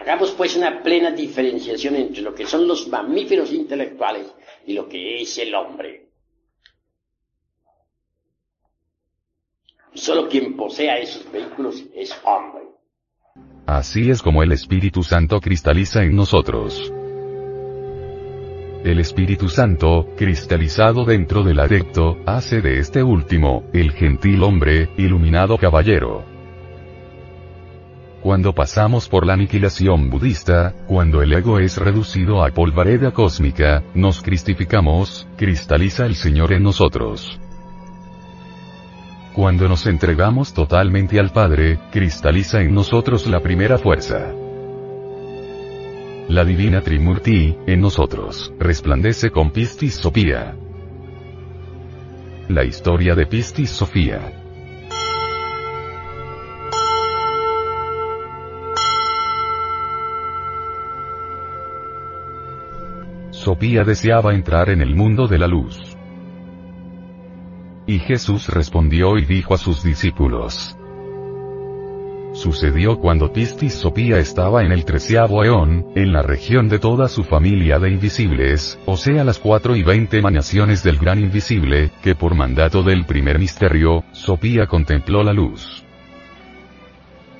Hagamos 0.00 0.30
pues 0.32 0.56
una 0.56 0.82
plena 0.82 1.10
diferenciación 1.10 1.96
entre 1.96 2.22
lo 2.22 2.34
que 2.34 2.46
son 2.46 2.68
los 2.68 2.86
mamíferos 2.88 3.52
intelectuales 3.52 4.32
y 4.66 4.74
lo 4.74 4.88
que 4.88 5.22
es 5.22 5.38
el 5.38 5.54
hombre. 5.54 6.06
Solo 9.94 10.28
quien 10.28 10.56
posea 10.56 10.98
esos 10.98 11.30
vehículos 11.32 11.82
es 11.94 12.14
hombre. 12.24 12.64
Así 13.66 14.10
es 14.10 14.22
como 14.22 14.42
el 14.42 14.52
Espíritu 14.52 15.02
Santo 15.02 15.40
cristaliza 15.40 16.02
en 16.02 16.14
nosotros. 16.14 16.92
El 18.84 19.00
Espíritu 19.00 19.48
Santo, 19.48 20.06
cristalizado 20.16 21.04
dentro 21.04 21.42
del 21.42 21.58
adecto, 21.58 22.16
hace 22.24 22.60
de 22.62 22.78
este 22.78 23.02
último, 23.02 23.64
el 23.72 23.90
gentil 23.92 24.44
hombre, 24.44 24.88
iluminado 24.96 25.58
caballero. 25.58 26.37
Cuando 28.22 28.52
pasamos 28.52 29.08
por 29.08 29.24
la 29.24 29.34
aniquilación 29.34 30.10
budista, 30.10 30.74
cuando 30.88 31.22
el 31.22 31.32
ego 31.32 31.60
es 31.60 31.76
reducido 31.76 32.44
a 32.44 32.50
polvareda 32.50 33.12
cósmica, 33.12 33.84
nos 33.94 34.22
cristificamos, 34.22 35.28
cristaliza 35.36 36.04
el 36.04 36.16
Señor 36.16 36.52
en 36.52 36.64
nosotros. 36.64 37.40
Cuando 39.34 39.68
nos 39.68 39.86
entregamos 39.86 40.52
totalmente 40.52 41.20
al 41.20 41.30
Padre, 41.30 41.78
cristaliza 41.92 42.60
en 42.60 42.74
nosotros 42.74 43.28
la 43.28 43.38
primera 43.38 43.78
fuerza. 43.78 44.32
La 46.28 46.44
divina 46.44 46.80
Trimurti, 46.80 47.56
en 47.68 47.80
nosotros, 47.80 48.52
resplandece 48.58 49.30
con 49.30 49.52
Pistis 49.52 49.94
Sofía. 49.94 50.56
La 52.48 52.64
historia 52.64 53.14
de 53.14 53.26
Pistis 53.26 53.70
Sofía. 53.70 54.47
Sofía 63.48 63.82
deseaba 63.82 64.34
entrar 64.34 64.68
en 64.68 64.82
el 64.82 64.94
mundo 64.94 65.26
de 65.26 65.38
la 65.38 65.46
luz. 65.46 65.96
Y 67.86 67.98
Jesús 67.98 68.50
respondió 68.50 69.16
y 69.16 69.24
dijo 69.24 69.54
a 69.54 69.56
sus 69.56 69.82
discípulos. 69.82 70.76
Sucedió 72.34 72.98
cuando 72.98 73.32
Pistis 73.32 73.72
Sopía 73.72 74.18
estaba 74.18 74.64
en 74.64 74.70
el 74.70 74.84
treceavo 74.84 75.44
eón, 75.44 75.86
en 75.94 76.12
la 76.12 76.20
región 76.20 76.68
de 76.68 76.78
toda 76.78 77.08
su 77.08 77.24
familia 77.24 77.78
de 77.78 77.90
invisibles, 77.90 78.78
o 78.84 78.98
sea 78.98 79.24
las 79.24 79.38
cuatro 79.38 79.76
y 79.76 79.82
veinte 79.82 80.18
emanaciones 80.18 80.82
del 80.82 80.98
gran 80.98 81.18
invisible, 81.18 81.90
que 82.02 82.14
por 82.14 82.34
mandato 82.34 82.82
del 82.82 83.06
primer 83.06 83.38
misterio, 83.38 84.04
Sopía 84.12 84.66
contempló 84.66 85.22
la 85.22 85.32
luz. 85.32 85.87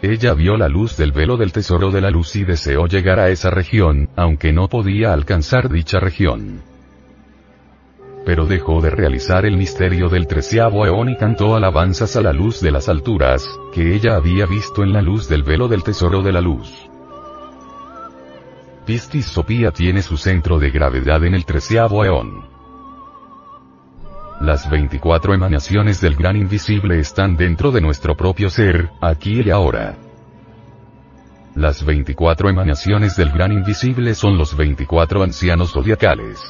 Ella 0.03 0.35
vio 0.35 0.57
la 0.57 0.69
luz 0.69 0.97
del 0.97 1.13
velo 1.13 1.37
del 1.37 1.53
tesoro 1.53 1.91
de 1.91 2.01
la 2.01 2.11
luz 2.11 2.37
y 2.37 2.45
deseó 2.45 2.87
llegar 2.87 3.19
a 3.19 3.31
esa 3.31 3.51
región, 3.51 4.09
aunque 4.17 4.53
no 4.53 4.69
podía 4.69 5.13
alcanzar 5.13 5.69
dicha 5.69 5.99
región 6.01 6.63
pero 8.29 8.45
dejó 8.45 8.83
de 8.83 8.91
realizar 8.91 9.47
el 9.47 9.57
misterio 9.57 10.11
del 10.11 10.27
treceavo 10.27 10.85
eón 10.85 11.09
y 11.09 11.17
cantó 11.17 11.57
alabanzas 11.57 12.15
a 12.15 12.21
la 12.21 12.35
luz 12.35 12.61
de 12.61 12.71
las 12.71 12.91
alturas, 12.91 13.43
que 13.73 13.95
ella 13.95 14.17
había 14.17 14.45
visto 14.45 14.83
en 14.83 14.93
la 14.93 15.01
luz 15.01 15.31
del 15.31 15.45
velo 15.45 15.67
del 15.67 15.83
tesoro 15.83 16.21
de 16.21 16.33
la 16.33 16.43
luz. 16.43 16.71
Pistis 18.85 19.25
Sopía 19.25 19.71
tiene 19.71 20.03
su 20.03 20.19
centro 20.19 20.59
de 20.59 20.69
gravedad 20.69 21.25
en 21.25 21.35
el 21.35 21.47
treceavo 21.47 22.05
eón. 22.05 22.58
Las 24.41 24.71
24 24.71 25.35
emanaciones 25.35 26.01
del 26.01 26.15
gran 26.15 26.37
invisible 26.37 27.01
están 27.01 27.37
dentro 27.37 27.73
de 27.73 27.81
nuestro 27.81 28.17
propio 28.17 28.49
ser, 28.51 28.89
aquí 29.01 29.43
y 29.43 29.51
ahora. 29.51 29.97
Las 31.57 31.85
24 31.85 32.49
emanaciones 32.49 33.17
del 33.17 33.33
gran 33.33 33.51
invisible 33.51 34.15
son 34.15 34.39
los 34.39 34.57
24 34.57 35.25
ancianos 35.25 35.73
zodiacales. 35.73 36.41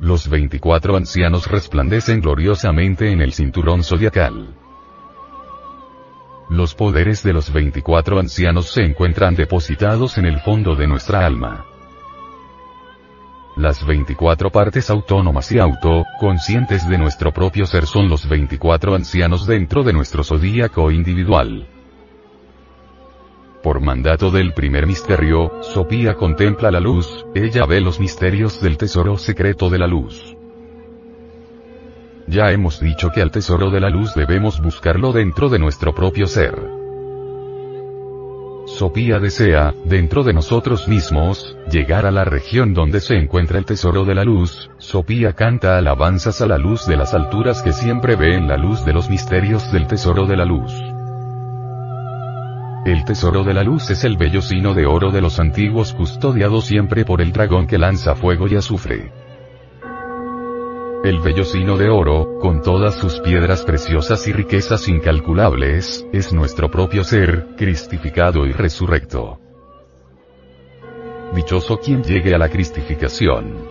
Los 0.00 0.26
24 0.30 0.96
ancianos 0.96 1.48
resplandecen 1.48 2.22
gloriosamente 2.22 3.12
en 3.12 3.20
el 3.20 3.34
cinturón 3.34 3.84
zodiacal. 3.84 4.54
Los 6.48 6.74
poderes 6.74 7.22
de 7.22 7.34
los 7.34 7.52
24 7.52 8.20
ancianos 8.20 8.72
se 8.72 8.84
encuentran 8.84 9.34
depositados 9.34 10.16
en 10.16 10.24
el 10.24 10.40
fondo 10.40 10.76
de 10.76 10.86
nuestra 10.86 11.26
alma. 11.26 11.66
Las 13.56 13.86
24 13.86 14.50
partes 14.50 14.90
autónomas 14.90 15.52
y 15.52 15.60
auto-conscientes 15.60 16.88
de 16.88 16.98
nuestro 16.98 17.32
propio 17.32 17.66
ser 17.66 17.86
son 17.86 18.08
los 18.08 18.28
24 18.28 18.96
ancianos 18.96 19.46
dentro 19.46 19.84
de 19.84 19.92
nuestro 19.92 20.24
zodíaco 20.24 20.90
individual. 20.90 21.68
Por 23.62 23.80
mandato 23.80 24.32
del 24.32 24.54
primer 24.54 24.88
misterio, 24.88 25.62
Sofía 25.62 26.14
contempla 26.14 26.72
la 26.72 26.80
luz, 26.80 27.24
ella 27.32 27.64
ve 27.64 27.80
los 27.80 28.00
misterios 28.00 28.60
del 28.60 28.76
tesoro 28.76 29.16
secreto 29.18 29.70
de 29.70 29.78
la 29.78 29.86
luz. 29.86 30.36
Ya 32.26 32.50
hemos 32.50 32.80
dicho 32.80 33.10
que 33.14 33.22
al 33.22 33.30
tesoro 33.30 33.70
de 33.70 33.78
la 33.78 33.88
luz 33.88 34.14
debemos 34.16 34.60
buscarlo 34.60 35.12
dentro 35.12 35.48
de 35.48 35.60
nuestro 35.60 35.94
propio 35.94 36.26
ser. 36.26 36.83
Sofía 38.74 39.20
desea, 39.20 39.72
dentro 39.84 40.24
de 40.24 40.32
nosotros 40.32 40.88
mismos, 40.88 41.56
llegar 41.70 42.06
a 42.06 42.10
la 42.10 42.24
región 42.24 42.74
donde 42.74 42.98
se 42.98 43.14
encuentra 43.14 43.56
el 43.56 43.64
tesoro 43.64 44.04
de 44.04 44.16
la 44.16 44.24
luz, 44.24 44.68
Sofía 44.78 45.32
canta 45.32 45.78
alabanzas 45.78 46.40
a 46.40 46.46
la 46.46 46.58
luz 46.58 46.84
de 46.84 46.96
las 46.96 47.14
alturas 47.14 47.62
que 47.62 47.72
siempre 47.72 48.16
ve 48.16 48.34
en 48.34 48.48
la 48.48 48.56
luz 48.56 48.84
de 48.84 48.92
los 48.92 49.08
misterios 49.08 49.70
del 49.70 49.86
tesoro 49.86 50.26
de 50.26 50.36
la 50.36 50.44
luz. 50.44 50.72
El 52.84 53.04
tesoro 53.04 53.44
de 53.44 53.54
la 53.54 53.62
luz 53.62 53.90
es 53.90 54.02
el 54.02 54.16
vellocino 54.16 54.74
de 54.74 54.86
oro 54.86 55.12
de 55.12 55.20
los 55.20 55.38
antiguos 55.38 55.92
custodiado 55.92 56.60
siempre 56.60 57.04
por 57.04 57.20
el 57.20 57.32
dragón 57.32 57.68
que 57.68 57.78
lanza 57.78 58.16
fuego 58.16 58.48
y 58.48 58.56
azufre. 58.56 59.23
El 61.04 61.20
vellocino 61.20 61.76
de 61.76 61.90
oro, 61.90 62.38
con 62.40 62.62
todas 62.62 62.94
sus 62.94 63.20
piedras 63.20 63.62
preciosas 63.62 64.26
y 64.26 64.32
riquezas 64.32 64.88
incalculables, 64.88 66.06
es 66.14 66.32
nuestro 66.32 66.70
propio 66.70 67.04
ser, 67.04 67.48
cristificado 67.58 68.46
y 68.46 68.52
resurrecto. 68.52 69.38
Dichoso 71.34 71.76
quien 71.76 72.02
llegue 72.02 72.34
a 72.34 72.38
la 72.38 72.48
cristificación. 72.48 73.68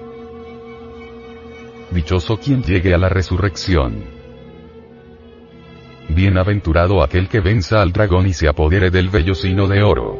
Dichoso 1.89 2.37
quien 2.37 2.61
llegue 2.61 2.93
a 2.93 2.99
la 2.99 3.09
resurrección. 3.09 4.03
Bienaventurado 6.09 7.01
aquel 7.01 7.29
que 7.29 7.39
venza 7.39 7.81
al 7.81 7.91
dragón 7.91 8.27
y 8.27 8.33
se 8.33 8.47
apodere 8.47 8.91
del 8.91 9.09
vellocino 9.09 9.67
de 9.67 9.81
oro. 9.81 10.19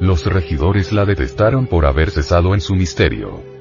Los 0.00 0.24
regidores 0.24 0.92
la 0.92 1.04
detestaron 1.04 1.66
por 1.66 1.84
haber 1.84 2.10
cesado 2.10 2.54
en 2.54 2.62
su 2.62 2.74
misterio. 2.74 3.59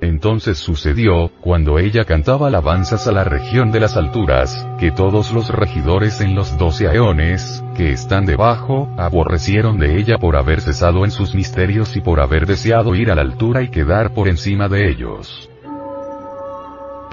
Entonces 0.00 0.58
sucedió, 0.58 1.30
cuando 1.40 1.78
ella 1.78 2.04
cantaba 2.04 2.48
alabanzas 2.48 3.06
a 3.06 3.12
la 3.12 3.24
región 3.24 3.72
de 3.72 3.80
las 3.80 3.96
alturas, 3.96 4.66
que 4.78 4.90
todos 4.90 5.32
los 5.32 5.48
regidores 5.48 6.20
en 6.20 6.34
los 6.34 6.58
doce 6.58 6.86
aeones, 6.88 7.64
que 7.76 7.92
están 7.92 8.26
debajo, 8.26 8.88
aborrecieron 8.98 9.78
de 9.78 9.98
ella 9.98 10.18
por 10.18 10.36
haber 10.36 10.60
cesado 10.60 11.04
en 11.04 11.10
sus 11.10 11.34
misterios 11.34 11.96
y 11.96 12.00
por 12.00 12.20
haber 12.20 12.46
deseado 12.46 12.94
ir 12.94 13.10
a 13.10 13.14
la 13.14 13.22
altura 13.22 13.62
y 13.62 13.68
quedar 13.68 14.12
por 14.12 14.28
encima 14.28 14.68
de 14.68 14.90
ellos. 14.90 15.48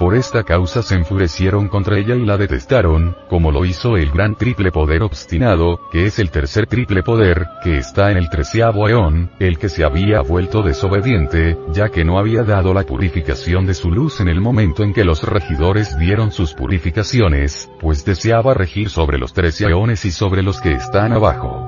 Por 0.04 0.16
esta 0.16 0.44
causa 0.44 0.82
se 0.82 0.96
enfurecieron 0.96 1.68
contra 1.68 1.96
ella 1.96 2.14
y 2.14 2.26
la 2.26 2.36
detestaron, 2.36 3.16
como 3.30 3.50
lo 3.50 3.64
hizo 3.64 3.96
el 3.96 4.10
gran 4.10 4.34
triple 4.34 4.70
poder 4.70 5.02
obstinado, 5.02 5.80
que 5.90 6.04
es 6.04 6.18
el 6.18 6.30
tercer 6.30 6.66
triple 6.66 7.02
poder, 7.02 7.46
que 7.62 7.78
está 7.78 8.10
en 8.10 8.18
el 8.18 8.28
treceavo 8.28 8.86
eón, 8.86 9.30
el 9.38 9.58
que 9.58 9.70
se 9.70 9.82
había 9.82 10.20
vuelto 10.20 10.62
desobediente, 10.62 11.56
ya 11.72 11.88
que 11.88 12.04
no 12.04 12.18
había 12.18 12.42
dado 12.42 12.74
la 12.74 12.82
purificación 12.82 13.64
de 13.64 13.72
su 13.72 13.90
luz 13.90 14.20
en 14.20 14.28
el 14.28 14.42
momento 14.42 14.82
en 14.82 14.92
que 14.92 15.04
los 15.04 15.22
regidores 15.22 15.96
dieron 15.96 16.32
sus 16.32 16.52
purificaciones, 16.52 17.70
pues 17.80 18.04
deseaba 18.04 18.52
regir 18.52 18.90
sobre 18.90 19.16
los 19.16 19.32
trece 19.32 19.64
eones 19.64 20.04
y 20.04 20.10
sobre 20.10 20.42
los 20.42 20.60
que 20.60 20.74
están 20.74 21.14
abajo. 21.14 21.66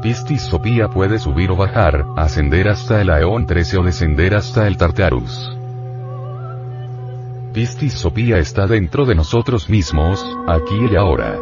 Pistis 0.00 0.40
Sopía 0.40 0.88
puede 0.88 1.18
subir 1.18 1.50
o 1.50 1.56
bajar, 1.56 2.06
ascender 2.16 2.68
hasta 2.68 3.02
el 3.02 3.10
Aeón 3.10 3.44
13 3.44 3.76
o 3.76 3.82
descender 3.82 4.34
hasta 4.34 4.66
el 4.66 4.78
Tartarus. 4.78 5.59
Pistis 7.52 7.94
Sopía 7.94 8.38
está 8.38 8.68
dentro 8.68 9.06
de 9.06 9.16
nosotros 9.16 9.68
mismos, 9.68 10.24
aquí 10.46 10.78
y 10.88 10.94
ahora. 10.94 11.36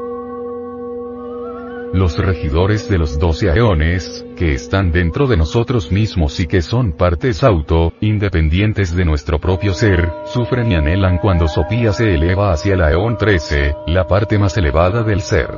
Los 1.92 2.16
regidores 2.16 2.88
de 2.88 2.96
los 2.96 3.18
doce 3.18 3.50
aeones, 3.50 4.24
que 4.34 4.54
están 4.54 4.90
dentro 4.90 5.26
de 5.26 5.36
nosotros 5.36 5.92
mismos 5.92 6.40
y 6.40 6.46
que 6.46 6.62
son 6.62 6.92
partes 6.92 7.44
auto, 7.44 7.92
independientes 8.00 8.96
de 8.96 9.04
nuestro 9.04 9.38
propio 9.38 9.74
ser, 9.74 10.10
sufren 10.24 10.72
y 10.72 10.76
anhelan 10.76 11.18
cuando 11.18 11.46
Sopía 11.46 11.92
se 11.92 12.14
eleva 12.14 12.52
hacia 12.52 12.74
el 12.74 12.82
aeón 12.82 13.18
13, 13.18 13.74
la 13.88 14.06
parte 14.06 14.38
más 14.38 14.56
elevada 14.56 15.02
del 15.02 15.20
ser. 15.20 15.50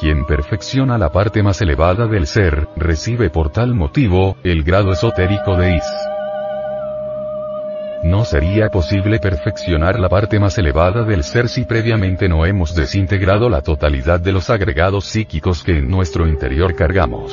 Quien 0.00 0.26
perfecciona 0.26 0.98
la 0.98 1.12
parte 1.12 1.44
más 1.44 1.60
elevada 1.62 2.08
del 2.08 2.26
ser, 2.26 2.66
recibe 2.74 3.30
por 3.30 3.50
tal 3.50 3.72
motivo, 3.72 4.36
el 4.42 4.64
grado 4.64 4.90
esotérico 4.90 5.56
de 5.56 5.76
Is. 5.76 6.11
No 8.02 8.24
sería 8.24 8.68
posible 8.68 9.20
perfeccionar 9.20 10.00
la 10.00 10.08
parte 10.08 10.40
más 10.40 10.58
elevada 10.58 11.04
del 11.04 11.22
ser 11.22 11.48
si 11.48 11.64
previamente 11.64 12.28
no 12.28 12.44
hemos 12.44 12.74
desintegrado 12.74 13.48
la 13.48 13.62
totalidad 13.62 14.18
de 14.18 14.32
los 14.32 14.50
agregados 14.50 15.04
psíquicos 15.04 15.62
que 15.62 15.78
en 15.78 15.88
nuestro 15.88 16.26
interior 16.26 16.74
cargamos. 16.74 17.32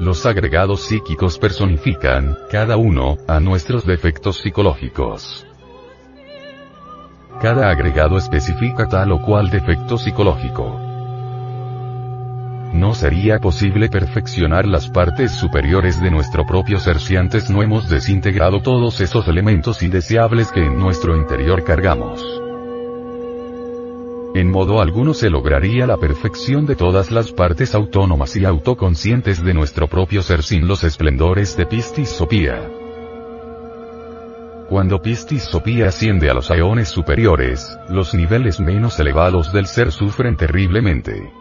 Los 0.00 0.24
agregados 0.24 0.86
psíquicos 0.86 1.38
personifican, 1.38 2.36
cada 2.50 2.78
uno, 2.78 3.18
a 3.28 3.40
nuestros 3.40 3.84
defectos 3.84 4.38
psicológicos. 4.38 5.46
Cada 7.40 7.70
agregado 7.70 8.16
especifica 8.16 8.88
tal 8.88 9.12
o 9.12 9.20
cual 9.20 9.50
defecto 9.50 9.98
psicológico. 9.98 10.95
No 12.72 12.94
sería 12.94 13.38
posible 13.38 13.88
perfeccionar 13.88 14.66
las 14.66 14.88
partes 14.88 15.32
superiores 15.32 16.00
de 16.00 16.10
nuestro 16.10 16.46
propio 16.46 16.78
ser 16.78 16.98
si 16.98 17.16
antes 17.16 17.48
no 17.48 17.62
hemos 17.62 17.88
desintegrado 17.88 18.60
todos 18.60 19.00
esos 19.00 19.26
elementos 19.28 19.82
indeseables 19.82 20.52
que 20.52 20.64
en 20.64 20.78
nuestro 20.78 21.16
interior 21.16 21.64
cargamos. 21.64 22.22
En 24.34 24.50
modo 24.50 24.82
alguno 24.82 25.14
se 25.14 25.30
lograría 25.30 25.86
la 25.86 25.96
perfección 25.96 26.66
de 26.66 26.76
todas 26.76 27.10
las 27.10 27.32
partes 27.32 27.74
autónomas 27.74 28.36
y 28.36 28.44
autoconscientes 28.44 29.42
de 29.42 29.54
nuestro 29.54 29.88
propio 29.88 30.20
ser 30.20 30.42
sin 30.42 30.68
los 30.68 30.84
esplendores 30.84 31.56
de 31.56 31.64
Pistis 31.64 32.10
Sopía. 32.10 32.60
Cuando 34.68 35.00
Pistis 35.00 35.44
Sopía 35.44 35.88
asciende 35.88 36.28
a 36.28 36.34
los 36.34 36.50
aeones 36.50 36.88
superiores, 36.88 37.78
los 37.88 38.12
niveles 38.12 38.60
menos 38.60 39.00
elevados 39.00 39.52
del 39.54 39.66
ser 39.66 39.90
sufren 39.90 40.36
terriblemente. 40.36 41.32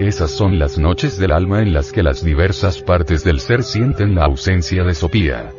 Esas 0.00 0.30
son 0.30 0.58
las 0.58 0.78
noches 0.78 1.18
del 1.18 1.30
alma 1.30 1.60
en 1.60 1.74
las 1.74 1.92
que 1.92 2.02
las 2.02 2.24
diversas 2.24 2.80
partes 2.80 3.22
del 3.22 3.38
ser 3.38 3.62
sienten 3.62 4.14
la 4.14 4.24
ausencia 4.24 4.82
de 4.82 4.94
Sopía. 4.94 5.52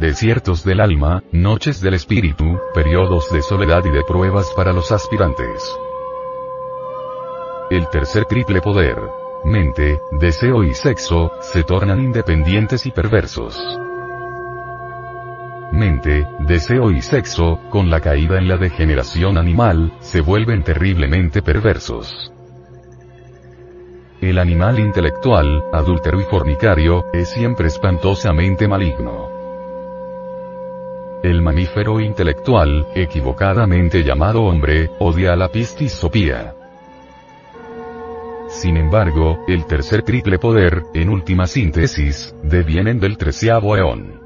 Desiertos 0.00 0.64
del 0.64 0.80
alma, 0.80 1.22
noches 1.30 1.82
del 1.82 1.92
espíritu, 1.92 2.58
periodos 2.72 3.30
de 3.30 3.42
soledad 3.42 3.84
y 3.84 3.90
de 3.90 4.02
pruebas 4.02 4.50
para 4.56 4.72
los 4.72 4.90
aspirantes. 4.92 5.76
El 7.68 7.86
tercer 7.90 8.24
triple 8.24 8.62
poder, 8.62 8.96
mente, 9.44 10.00
deseo 10.12 10.64
y 10.64 10.72
sexo, 10.72 11.30
se 11.42 11.64
tornan 11.64 12.00
independientes 12.00 12.86
y 12.86 12.92
perversos. 12.92 13.60
Mente, 15.70 16.26
deseo 16.38 16.92
y 16.92 17.02
sexo, 17.02 17.60
con 17.68 17.90
la 17.90 18.00
caída 18.00 18.38
en 18.38 18.48
la 18.48 18.56
degeneración 18.56 19.36
animal, 19.36 19.92
se 20.00 20.22
vuelven 20.22 20.62
terriblemente 20.62 21.42
perversos. 21.42 22.32
El 24.20 24.38
animal 24.38 24.80
intelectual, 24.80 25.62
adúltero 25.72 26.20
y 26.20 26.24
fornicario, 26.24 27.04
es 27.12 27.28
siempre 27.28 27.68
espantosamente 27.68 28.66
maligno. 28.66 29.28
El 31.22 31.40
mamífero 31.40 32.00
intelectual, 32.00 32.88
equivocadamente 32.96 34.02
llamado 34.02 34.42
hombre, 34.42 34.90
odia 34.98 35.34
a 35.34 35.36
la 35.36 35.48
pistisopía. 35.48 36.52
Sin 38.48 38.76
embargo, 38.76 39.44
el 39.46 39.66
tercer 39.66 40.02
triple 40.02 40.40
poder, 40.40 40.82
en 40.94 41.10
última 41.10 41.46
síntesis, 41.46 42.34
devienen 42.42 42.98
del 42.98 43.16
treceavo 43.18 43.76
eón. 43.76 44.20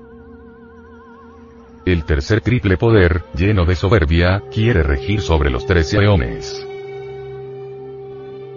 El 1.84 2.04
tercer 2.04 2.40
triple 2.40 2.78
poder, 2.78 3.24
lleno 3.34 3.66
de 3.66 3.74
soberbia, 3.74 4.42
quiere 4.50 4.82
regir 4.82 5.20
sobre 5.20 5.50
los 5.50 5.66
trece 5.66 5.98
eones. 5.98 6.66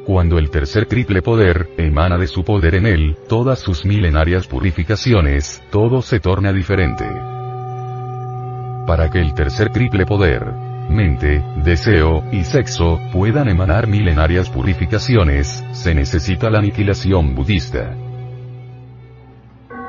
Cuando 0.06 0.38
el 0.38 0.52
tercer 0.52 0.86
triple 0.86 1.24
poder, 1.24 1.72
emana 1.78 2.20
de 2.20 2.28
su 2.28 2.44
poder 2.44 2.76
en 2.76 2.86
él, 2.86 3.18
todas 3.28 3.58
sus 3.58 3.86
milenarias 3.86 4.46
purificaciones, 4.46 5.63
todo 5.72 6.04
se 6.04 6.20
torna 6.20 6.54
diferente. 6.54 7.06
Para 8.86 9.10
que 9.10 9.20
el 9.20 9.34
tercer 9.34 9.72
triple 9.72 10.06
poder, 10.06 10.46
mente, 10.91 11.44
deseo, 11.63 12.24
y 12.32 12.44
sexo, 12.44 13.00
puedan 13.12 13.50
emanar 13.50 13.88
milenarias 13.88 14.48
purificaciones, 14.52 15.63
se 15.72 15.96
necesita 15.96 16.52
la 16.52 16.60
aniquilación 16.60 17.34
budista. 17.34 17.96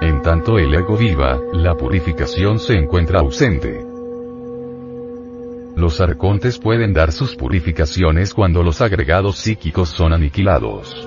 En 0.01 0.23
tanto 0.23 0.59
el 0.59 0.75
ego 0.75 0.97
viva, 0.97 1.39
la 1.53 1.75
purificación 1.75 2.59
se 2.59 2.73
encuentra 2.79 3.21
ausente. 3.21 3.96
Los 5.77 6.01
arcontes 6.01 6.59
pueden 6.59 6.95
dar 6.95 7.13
sus 7.13 7.37
purificaciones 7.37 8.33
cuando 8.33 8.63
los 8.63 8.81
agregados 8.81 9.37
psíquicos 9.37 9.91
son 9.91 10.15
aniquilados. 10.15 11.07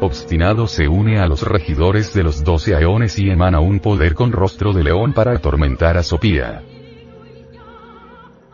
Obstinado 0.00 0.68
se 0.68 0.86
une 0.86 1.18
a 1.18 1.26
los 1.26 1.42
regidores 1.42 2.14
de 2.14 2.22
los 2.22 2.44
doce 2.44 2.76
aeones 2.76 3.18
y 3.18 3.30
emana 3.30 3.58
un 3.58 3.80
poder 3.80 4.14
con 4.14 4.30
rostro 4.30 4.72
de 4.72 4.84
león 4.84 5.12
para 5.12 5.32
atormentar 5.32 5.96
a 5.96 6.04
Sopía. 6.04 6.62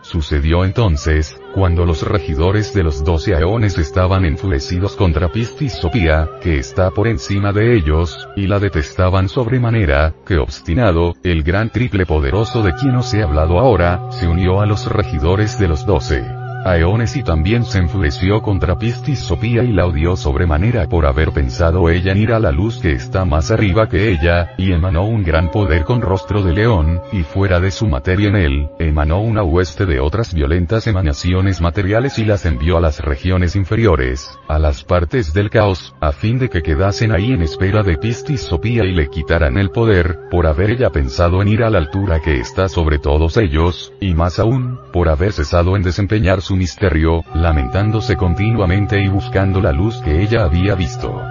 Sucedió 0.00 0.64
entonces, 0.64 1.38
cuando 1.54 1.86
los 1.86 2.02
regidores 2.02 2.74
de 2.74 2.82
los 2.82 3.04
doce 3.04 3.34
aeones 3.34 3.78
estaban 3.78 4.24
enfurecidos 4.24 4.96
contra 4.96 5.30
Pistis 5.30 5.74
Sopía, 5.74 6.28
que 6.42 6.58
está 6.58 6.90
por 6.90 7.06
encima 7.06 7.52
de 7.52 7.76
ellos, 7.76 8.28
y 8.34 8.48
la 8.48 8.58
detestaban 8.58 9.28
sobremanera, 9.28 10.14
que 10.26 10.38
obstinado, 10.38 11.14
el 11.22 11.44
gran 11.44 11.70
triple 11.70 12.06
poderoso 12.06 12.62
de 12.62 12.74
quien 12.74 12.96
os 12.96 13.14
he 13.14 13.22
hablado 13.22 13.60
ahora, 13.60 14.10
se 14.10 14.26
unió 14.26 14.60
a 14.60 14.66
los 14.66 14.86
regidores 14.86 15.58
de 15.58 15.68
los 15.68 15.86
doce. 15.86 16.43
Aeones 16.64 17.14
y 17.14 17.22
también 17.22 17.64
se 17.64 17.78
enfureció 17.78 18.40
contra 18.40 18.78
Pistis 18.78 19.18
Sopía 19.18 19.62
y 19.62 19.72
la 19.72 19.84
odió 19.84 20.16
sobremanera 20.16 20.88
por 20.88 21.04
haber 21.04 21.30
pensado 21.30 21.90
ella 21.90 22.12
en 22.12 22.18
ir 22.18 22.32
a 22.32 22.38
la 22.38 22.52
luz 22.52 22.78
que 22.78 22.92
está 22.92 23.26
más 23.26 23.50
arriba 23.50 23.86
que 23.88 24.10
ella, 24.10 24.54
y 24.56 24.72
emanó 24.72 25.04
un 25.04 25.22
gran 25.22 25.50
poder 25.50 25.84
con 25.84 26.00
rostro 26.00 26.42
de 26.42 26.54
león, 26.54 27.02
y 27.12 27.22
fuera 27.22 27.60
de 27.60 27.70
su 27.70 27.86
materia 27.86 28.30
en 28.30 28.36
él, 28.36 28.68
emanó 28.78 29.20
una 29.20 29.42
hueste 29.42 29.84
de 29.84 30.00
otras 30.00 30.32
violentas 30.32 30.86
emanaciones 30.86 31.60
materiales 31.60 32.18
y 32.18 32.24
las 32.24 32.46
envió 32.46 32.78
a 32.78 32.80
las 32.80 33.00
regiones 33.00 33.56
inferiores, 33.56 34.30
a 34.48 34.58
las 34.58 34.84
partes 34.84 35.34
del 35.34 35.50
caos, 35.50 35.94
a 36.00 36.12
fin 36.12 36.38
de 36.38 36.48
que 36.48 36.62
quedasen 36.62 37.12
ahí 37.12 37.32
en 37.32 37.42
espera 37.42 37.82
de 37.82 37.98
Pistis 37.98 38.40
Sopía 38.40 38.84
y 38.84 38.92
le 38.92 39.08
quitaran 39.08 39.58
el 39.58 39.70
poder, 39.70 40.18
por 40.30 40.46
haber 40.46 40.70
ella 40.70 40.88
pensado 40.88 41.42
en 41.42 41.48
ir 41.48 41.62
a 41.62 41.68
la 41.68 41.78
altura 41.78 42.20
que 42.20 42.40
está 42.40 42.70
sobre 42.70 42.98
todos 42.98 43.36
ellos, 43.36 43.92
y 44.00 44.14
más 44.14 44.38
aún, 44.38 44.78
por 44.94 45.10
haber 45.10 45.32
cesado 45.32 45.76
en 45.76 45.82
desempeñar 45.82 46.40
su 46.40 46.53
misterio, 46.56 47.24
lamentándose 47.34 48.16
continuamente 48.16 49.00
y 49.00 49.08
buscando 49.08 49.60
la 49.60 49.72
luz 49.72 50.00
que 50.02 50.22
ella 50.22 50.44
había 50.44 50.74
visto. 50.74 51.22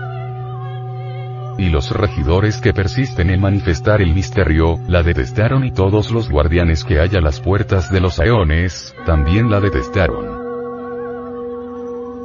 y 1.55 1.69
los 1.69 1.91
regidores 1.91 2.59
que 2.59 2.73
persisten 2.73 3.29
en 3.29 3.39
manifestar 3.39 4.01
el 4.01 4.13
misterio, 4.13 4.79
la 4.87 5.03
detestaron 5.03 5.63
y 5.63 5.71
todos 5.71 6.09
los 6.09 6.27
guardianes 6.27 6.83
que 6.83 6.99
hay 6.99 7.15
a 7.15 7.21
las 7.21 7.39
puertas 7.39 7.91
de 7.91 8.01
los 8.01 8.19
aeones, 8.19 8.95
también 9.05 9.51
la 9.51 9.59
detestaron. 9.59 10.41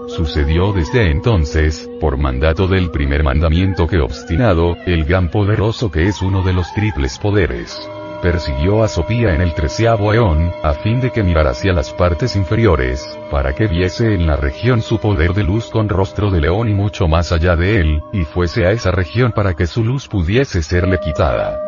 Sucedió 0.09 0.73
desde 0.73 1.11
entonces, 1.11 1.91
por 2.01 2.17
mandato 2.17 2.69
del 2.69 2.91
primer 2.91 3.23
mandamiento 3.23 3.87
que 3.87 3.99
obstinado, 3.99 4.77
el 4.87 5.05
gran 5.05 5.29
poderoso 5.29 5.91
que 5.91 6.09
es 6.09 6.23
uno 6.23 6.43
de 6.43 6.55
los 6.55 6.73
triples 6.73 7.19
poderes 7.19 7.79
persiguió 8.21 8.83
a 8.83 8.89
Sofía 8.89 9.35
en 9.35 9.41
el 9.41 9.55
treceavo 9.55 10.13
eón, 10.13 10.53
a 10.63 10.75
fin 10.75 11.01
de 11.01 11.11
que 11.11 11.23
mirara 11.23 11.51
hacia 11.51 11.73
las 11.73 11.93
partes 11.93 12.37
inferiores, 12.37 13.19
para 13.31 13.55
que 13.55 13.67
viese 13.67 14.15
en 14.15 14.27
la 14.27 14.37
región 14.37 14.83
su 14.83 14.99
poder 14.99 15.33
de 15.33 15.45
luz 15.45 15.69
con 15.71 15.89
rostro 15.89 16.31
de 16.31 16.41
león 16.41 16.69
y 16.69 16.75
mucho 16.75 17.09
más 17.09 17.33
allá 17.33 17.57
de 17.57 17.81
él, 17.81 18.01
y 18.13 18.25
fuese 18.25 18.67
a 18.67 18.73
esa 18.73 18.91
región 18.91 19.33
para 19.33 19.55
que 19.55 19.67
su 19.67 19.85
luz 19.85 20.09
pudiese 20.09 20.63
serle 20.63 20.99
quitada. 20.99 21.61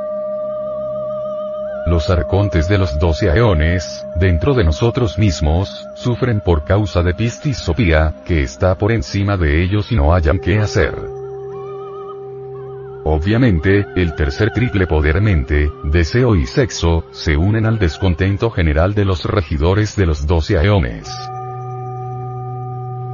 Los 1.87 2.11
arcontes 2.11 2.69
de 2.69 2.79
los 2.79 2.99
doce 2.99 3.27
eones, 3.27 4.07
dentro 4.15 4.55
de 4.55 4.65
nosotros 4.65 5.19
mismos, 5.19 5.89
sufren 5.95 6.41
por 6.41 6.65
causa 6.65 7.03
de 7.03 7.15
Pistis 7.15 7.59
Sofía, 7.59 8.15
que 8.25 8.43
está 8.43 8.75
por 8.77 8.93
encima 8.93 9.37
de 9.37 9.63
ellos 9.63 9.91
y 9.91 9.97
no 9.97 10.15
hayan 10.15 10.39
qué 10.39 10.59
hacer. 10.59 11.20
Obviamente, 13.05 13.87
el 13.97 14.15
tercer 14.15 14.51
triple 14.51 14.87
poder 14.87 15.23
mente, 15.23 15.71
deseo 15.85 16.37
y 16.37 16.47
sexo, 16.47 17.05
se 17.13 17.37
unen 17.37 17.65
al 17.65 17.79
descontento 17.79 18.51
general 18.51 18.95
de 18.95 19.07
los 19.07 19.25
regidores 19.25 19.97
de 19.97 20.07
los 20.07 20.27
doce 20.27 20.59
aeones. 20.59 21.11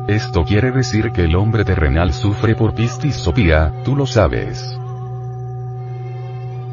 Esto 0.09 0.45
quiere 0.45 0.73
decir 0.73 1.13
que 1.13 1.23
el 1.23 1.37
hombre 1.37 1.65
terrenal 1.65 2.13
sufre 2.13 2.55
por 2.55 2.75
pistisopía, 2.75 3.73
tú 3.85 3.97
lo 3.97 4.07
sabes. 4.07 4.79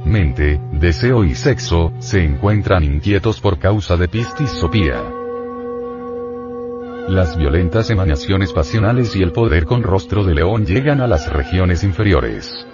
Mente, 0.06 0.60
deseo 0.72 1.24
y 1.24 1.34
sexo, 1.36 1.94
se 2.00 2.24
encuentran 2.24 2.84
inquietos 2.84 3.40
por 3.40 3.60
causa 3.60 3.96
de 3.96 4.08
pistisopía. 4.08 5.02
Las 7.08 7.38
violentas 7.38 7.90
emanaciones 7.90 8.54
pasionales 8.54 9.16
y 9.16 9.24
el 9.24 9.32
poder 9.32 9.66
con 9.66 9.84
rostro 9.84 10.24
de 10.24 10.36
león 10.36 10.66
llegan 10.66 11.02
a 11.02 11.08
las 11.08 11.32
regiones 11.32 11.84
inferiores. 11.84 12.66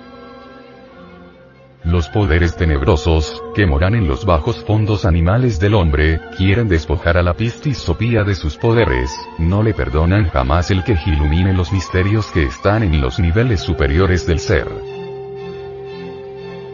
Los 1.83 2.09
poderes 2.09 2.57
tenebrosos, 2.57 3.41
que 3.55 3.65
moran 3.65 3.95
en 3.95 4.05
los 4.07 4.25
bajos 4.25 4.63
fondos 4.65 5.05
animales 5.05 5.59
del 5.59 5.75
hombre, 5.75 6.19
quieren 6.37 6.67
despojar 6.67 7.17
a 7.17 7.23
la 7.23 7.33
pistisopía 7.33 8.23
de 8.25 8.35
sus 8.35 8.57
poderes, 8.57 9.09
no 9.37 9.63
le 9.63 9.73
perdonan 9.73 10.29
jamás 10.29 10.71
el 10.71 10.83
que 10.83 10.97
ilumine 11.05 11.53
los 11.53 11.71
misterios 11.71 12.27
que 12.27 12.43
están 12.43 12.83
en 12.83 12.99
los 12.99 13.17
niveles 13.19 13.61
superiores 13.61 14.27
del 14.27 14.39
ser. 14.39 14.67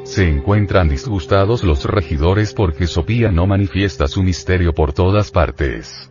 Se 0.06 0.28
encuentran 0.28 0.90
disgustados 0.90 1.64
los 1.64 1.86
regidores 1.86 2.54
porque 2.54 2.88
Sopía 2.88 3.32
no 3.32 3.46
manifiesta 3.46 4.08
su 4.08 4.24
misterio 4.24 4.74
por 4.74 4.92
todas 4.92 5.30
partes. 5.30 6.10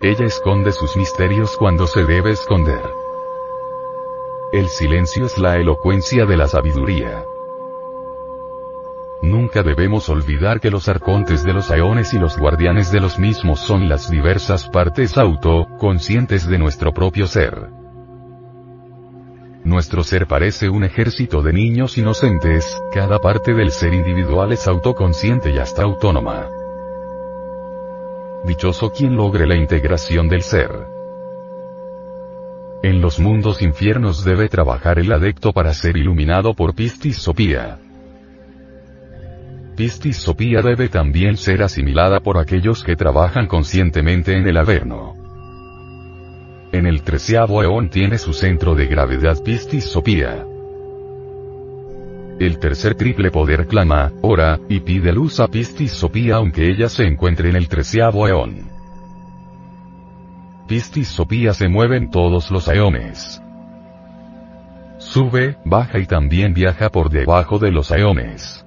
Ella 0.00 0.26
esconde 0.26 0.72
sus 0.72 0.96
misterios 0.96 1.56
cuando 1.56 1.86
se 1.86 2.04
debe 2.04 2.32
esconder. 2.32 2.97
El 4.50 4.68
silencio 4.70 5.26
es 5.26 5.36
la 5.36 5.56
elocuencia 5.56 6.24
de 6.24 6.38
la 6.38 6.48
sabiduría. 6.48 7.22
Nunca 9.20 9.62
debemos 9.62 10.08
olvidar 10.08 10.58
que 10.58 10.70
los 10.70 10.88
arcontes 10.88 11.44
de 11.44 11.52
los 11.52 11.70
aeones 11.70 12.14
y 12.14 12.18
los 12.18 12.38
guardianes 12.38 12.90
de 12.90 12.98
los 13.00 13.18
mismos 13.18 13.60
son 13.60 13.90
las 13.90 14.10
diversas 14.10 14.66
partes 14.66 15.18
auto-conscientes 15.18 16.48
de 16.48 16.56
nuestro 16.56 16.94
propio 16.94 17.26
ser. 17.26 17.68
Nuestro 19.64 20.02
ser 20.02 20.26
parece 20.26 20.70
un 20.70 20.82
ejército 20.82 21.42
de 21.42 21.52
niños 21.52 21.98
inocentes, 21.98 22.80
cada 22.90 23.18
parte 23.18 23.52
del 23.52 23.70
ser 23.70 23.92
individual 23.92 24.52
es 24.52 24.66
autoconsciente 24.66 25.50
y 25.50 25.58
hasta 25.58 25.82
autónoma. 25.82 26.48
Dichoso 28.44 28.92
quien 28.92 29.14
logre 29.14 29.46
la 29.46 29.56
integración 29.56 30.26
del 30.26 30.40
ser. 30.40 30.97
En 32.82 33.00
los 33.00 33.18
mundos 33.18 33.60
infiernos 33.60 34.24
debe 34.24 34.48
trabajar 34.48 35.00
el 35.00 35.12
adecto 35.12 35.52
para 35.52 35.74
ser 35.74 35.96
iluminado 35.96 36.54
por 36.54 36.74
Pistisopía. 36.74 37.78
Pistisopía 39.76 40.62
debe 40.62 40.88
también 40.88 41.36
ser 41.36 41.64
asimilada 41.64 42.20
por 42.20 42.38
aquellos 42.38 42.84
que 42.84 42.94
trabajan 42.94 43.48
conscientemente 43.48 44.36
en 44.36 44.46
el 44.46 44.56
Averno. 44.56 45.14
En 46.70 46.86
el 46.86 47.02
treceavo 47.02 47.64
eón 47.64 47.90
tiene 47.90 48.16
su 48.16 48.32
centro 48.32 48.76
de 48.76 48.86
gravedad 48.86 49.42
Pistisopía. 49.42 50.46
El 52.38 52.60
tercer 52.60 52.94
triple 52.94 53.32
poder 53.32 53.66
clama, 53.66 54.12
ora, 54.22 54.60
y 54.68 54.78
pide 54.80 55.12
luz 55.12 55.40
a 55.40 55.48
Pistisopía 55.48 56.36
aunque 56.36 56.70
ella 56.70 56.88
se 56.88 57.04
encuentre 57.04 57.50
en 57.50 57.56
el 57.56 57.66
treceavo 57.66 58.28
eón. 58.28 58.77
Pistis 60.68 61.08
Sopía 61.08 61.54
se 61.54 61.66
mueven 61.66 62.10
todos 62.10 62.50
los 62.50 62.68
aeones. 62.68 63.42
Sube, 64.98 65.56
baja 65.64 65.98
y 65.98 66.06
también 66.06 66.52
viaja 66.52 66.90
por 66.90 67.08
debajo 67.08 67.58
de 67.58 67.72
los 67.72 67.90
aeones. 67.90 68.66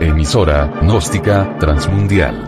Emisora, 0.00 0.70
gnóstica, 0.80 1.58
transmundial 1.58 2.47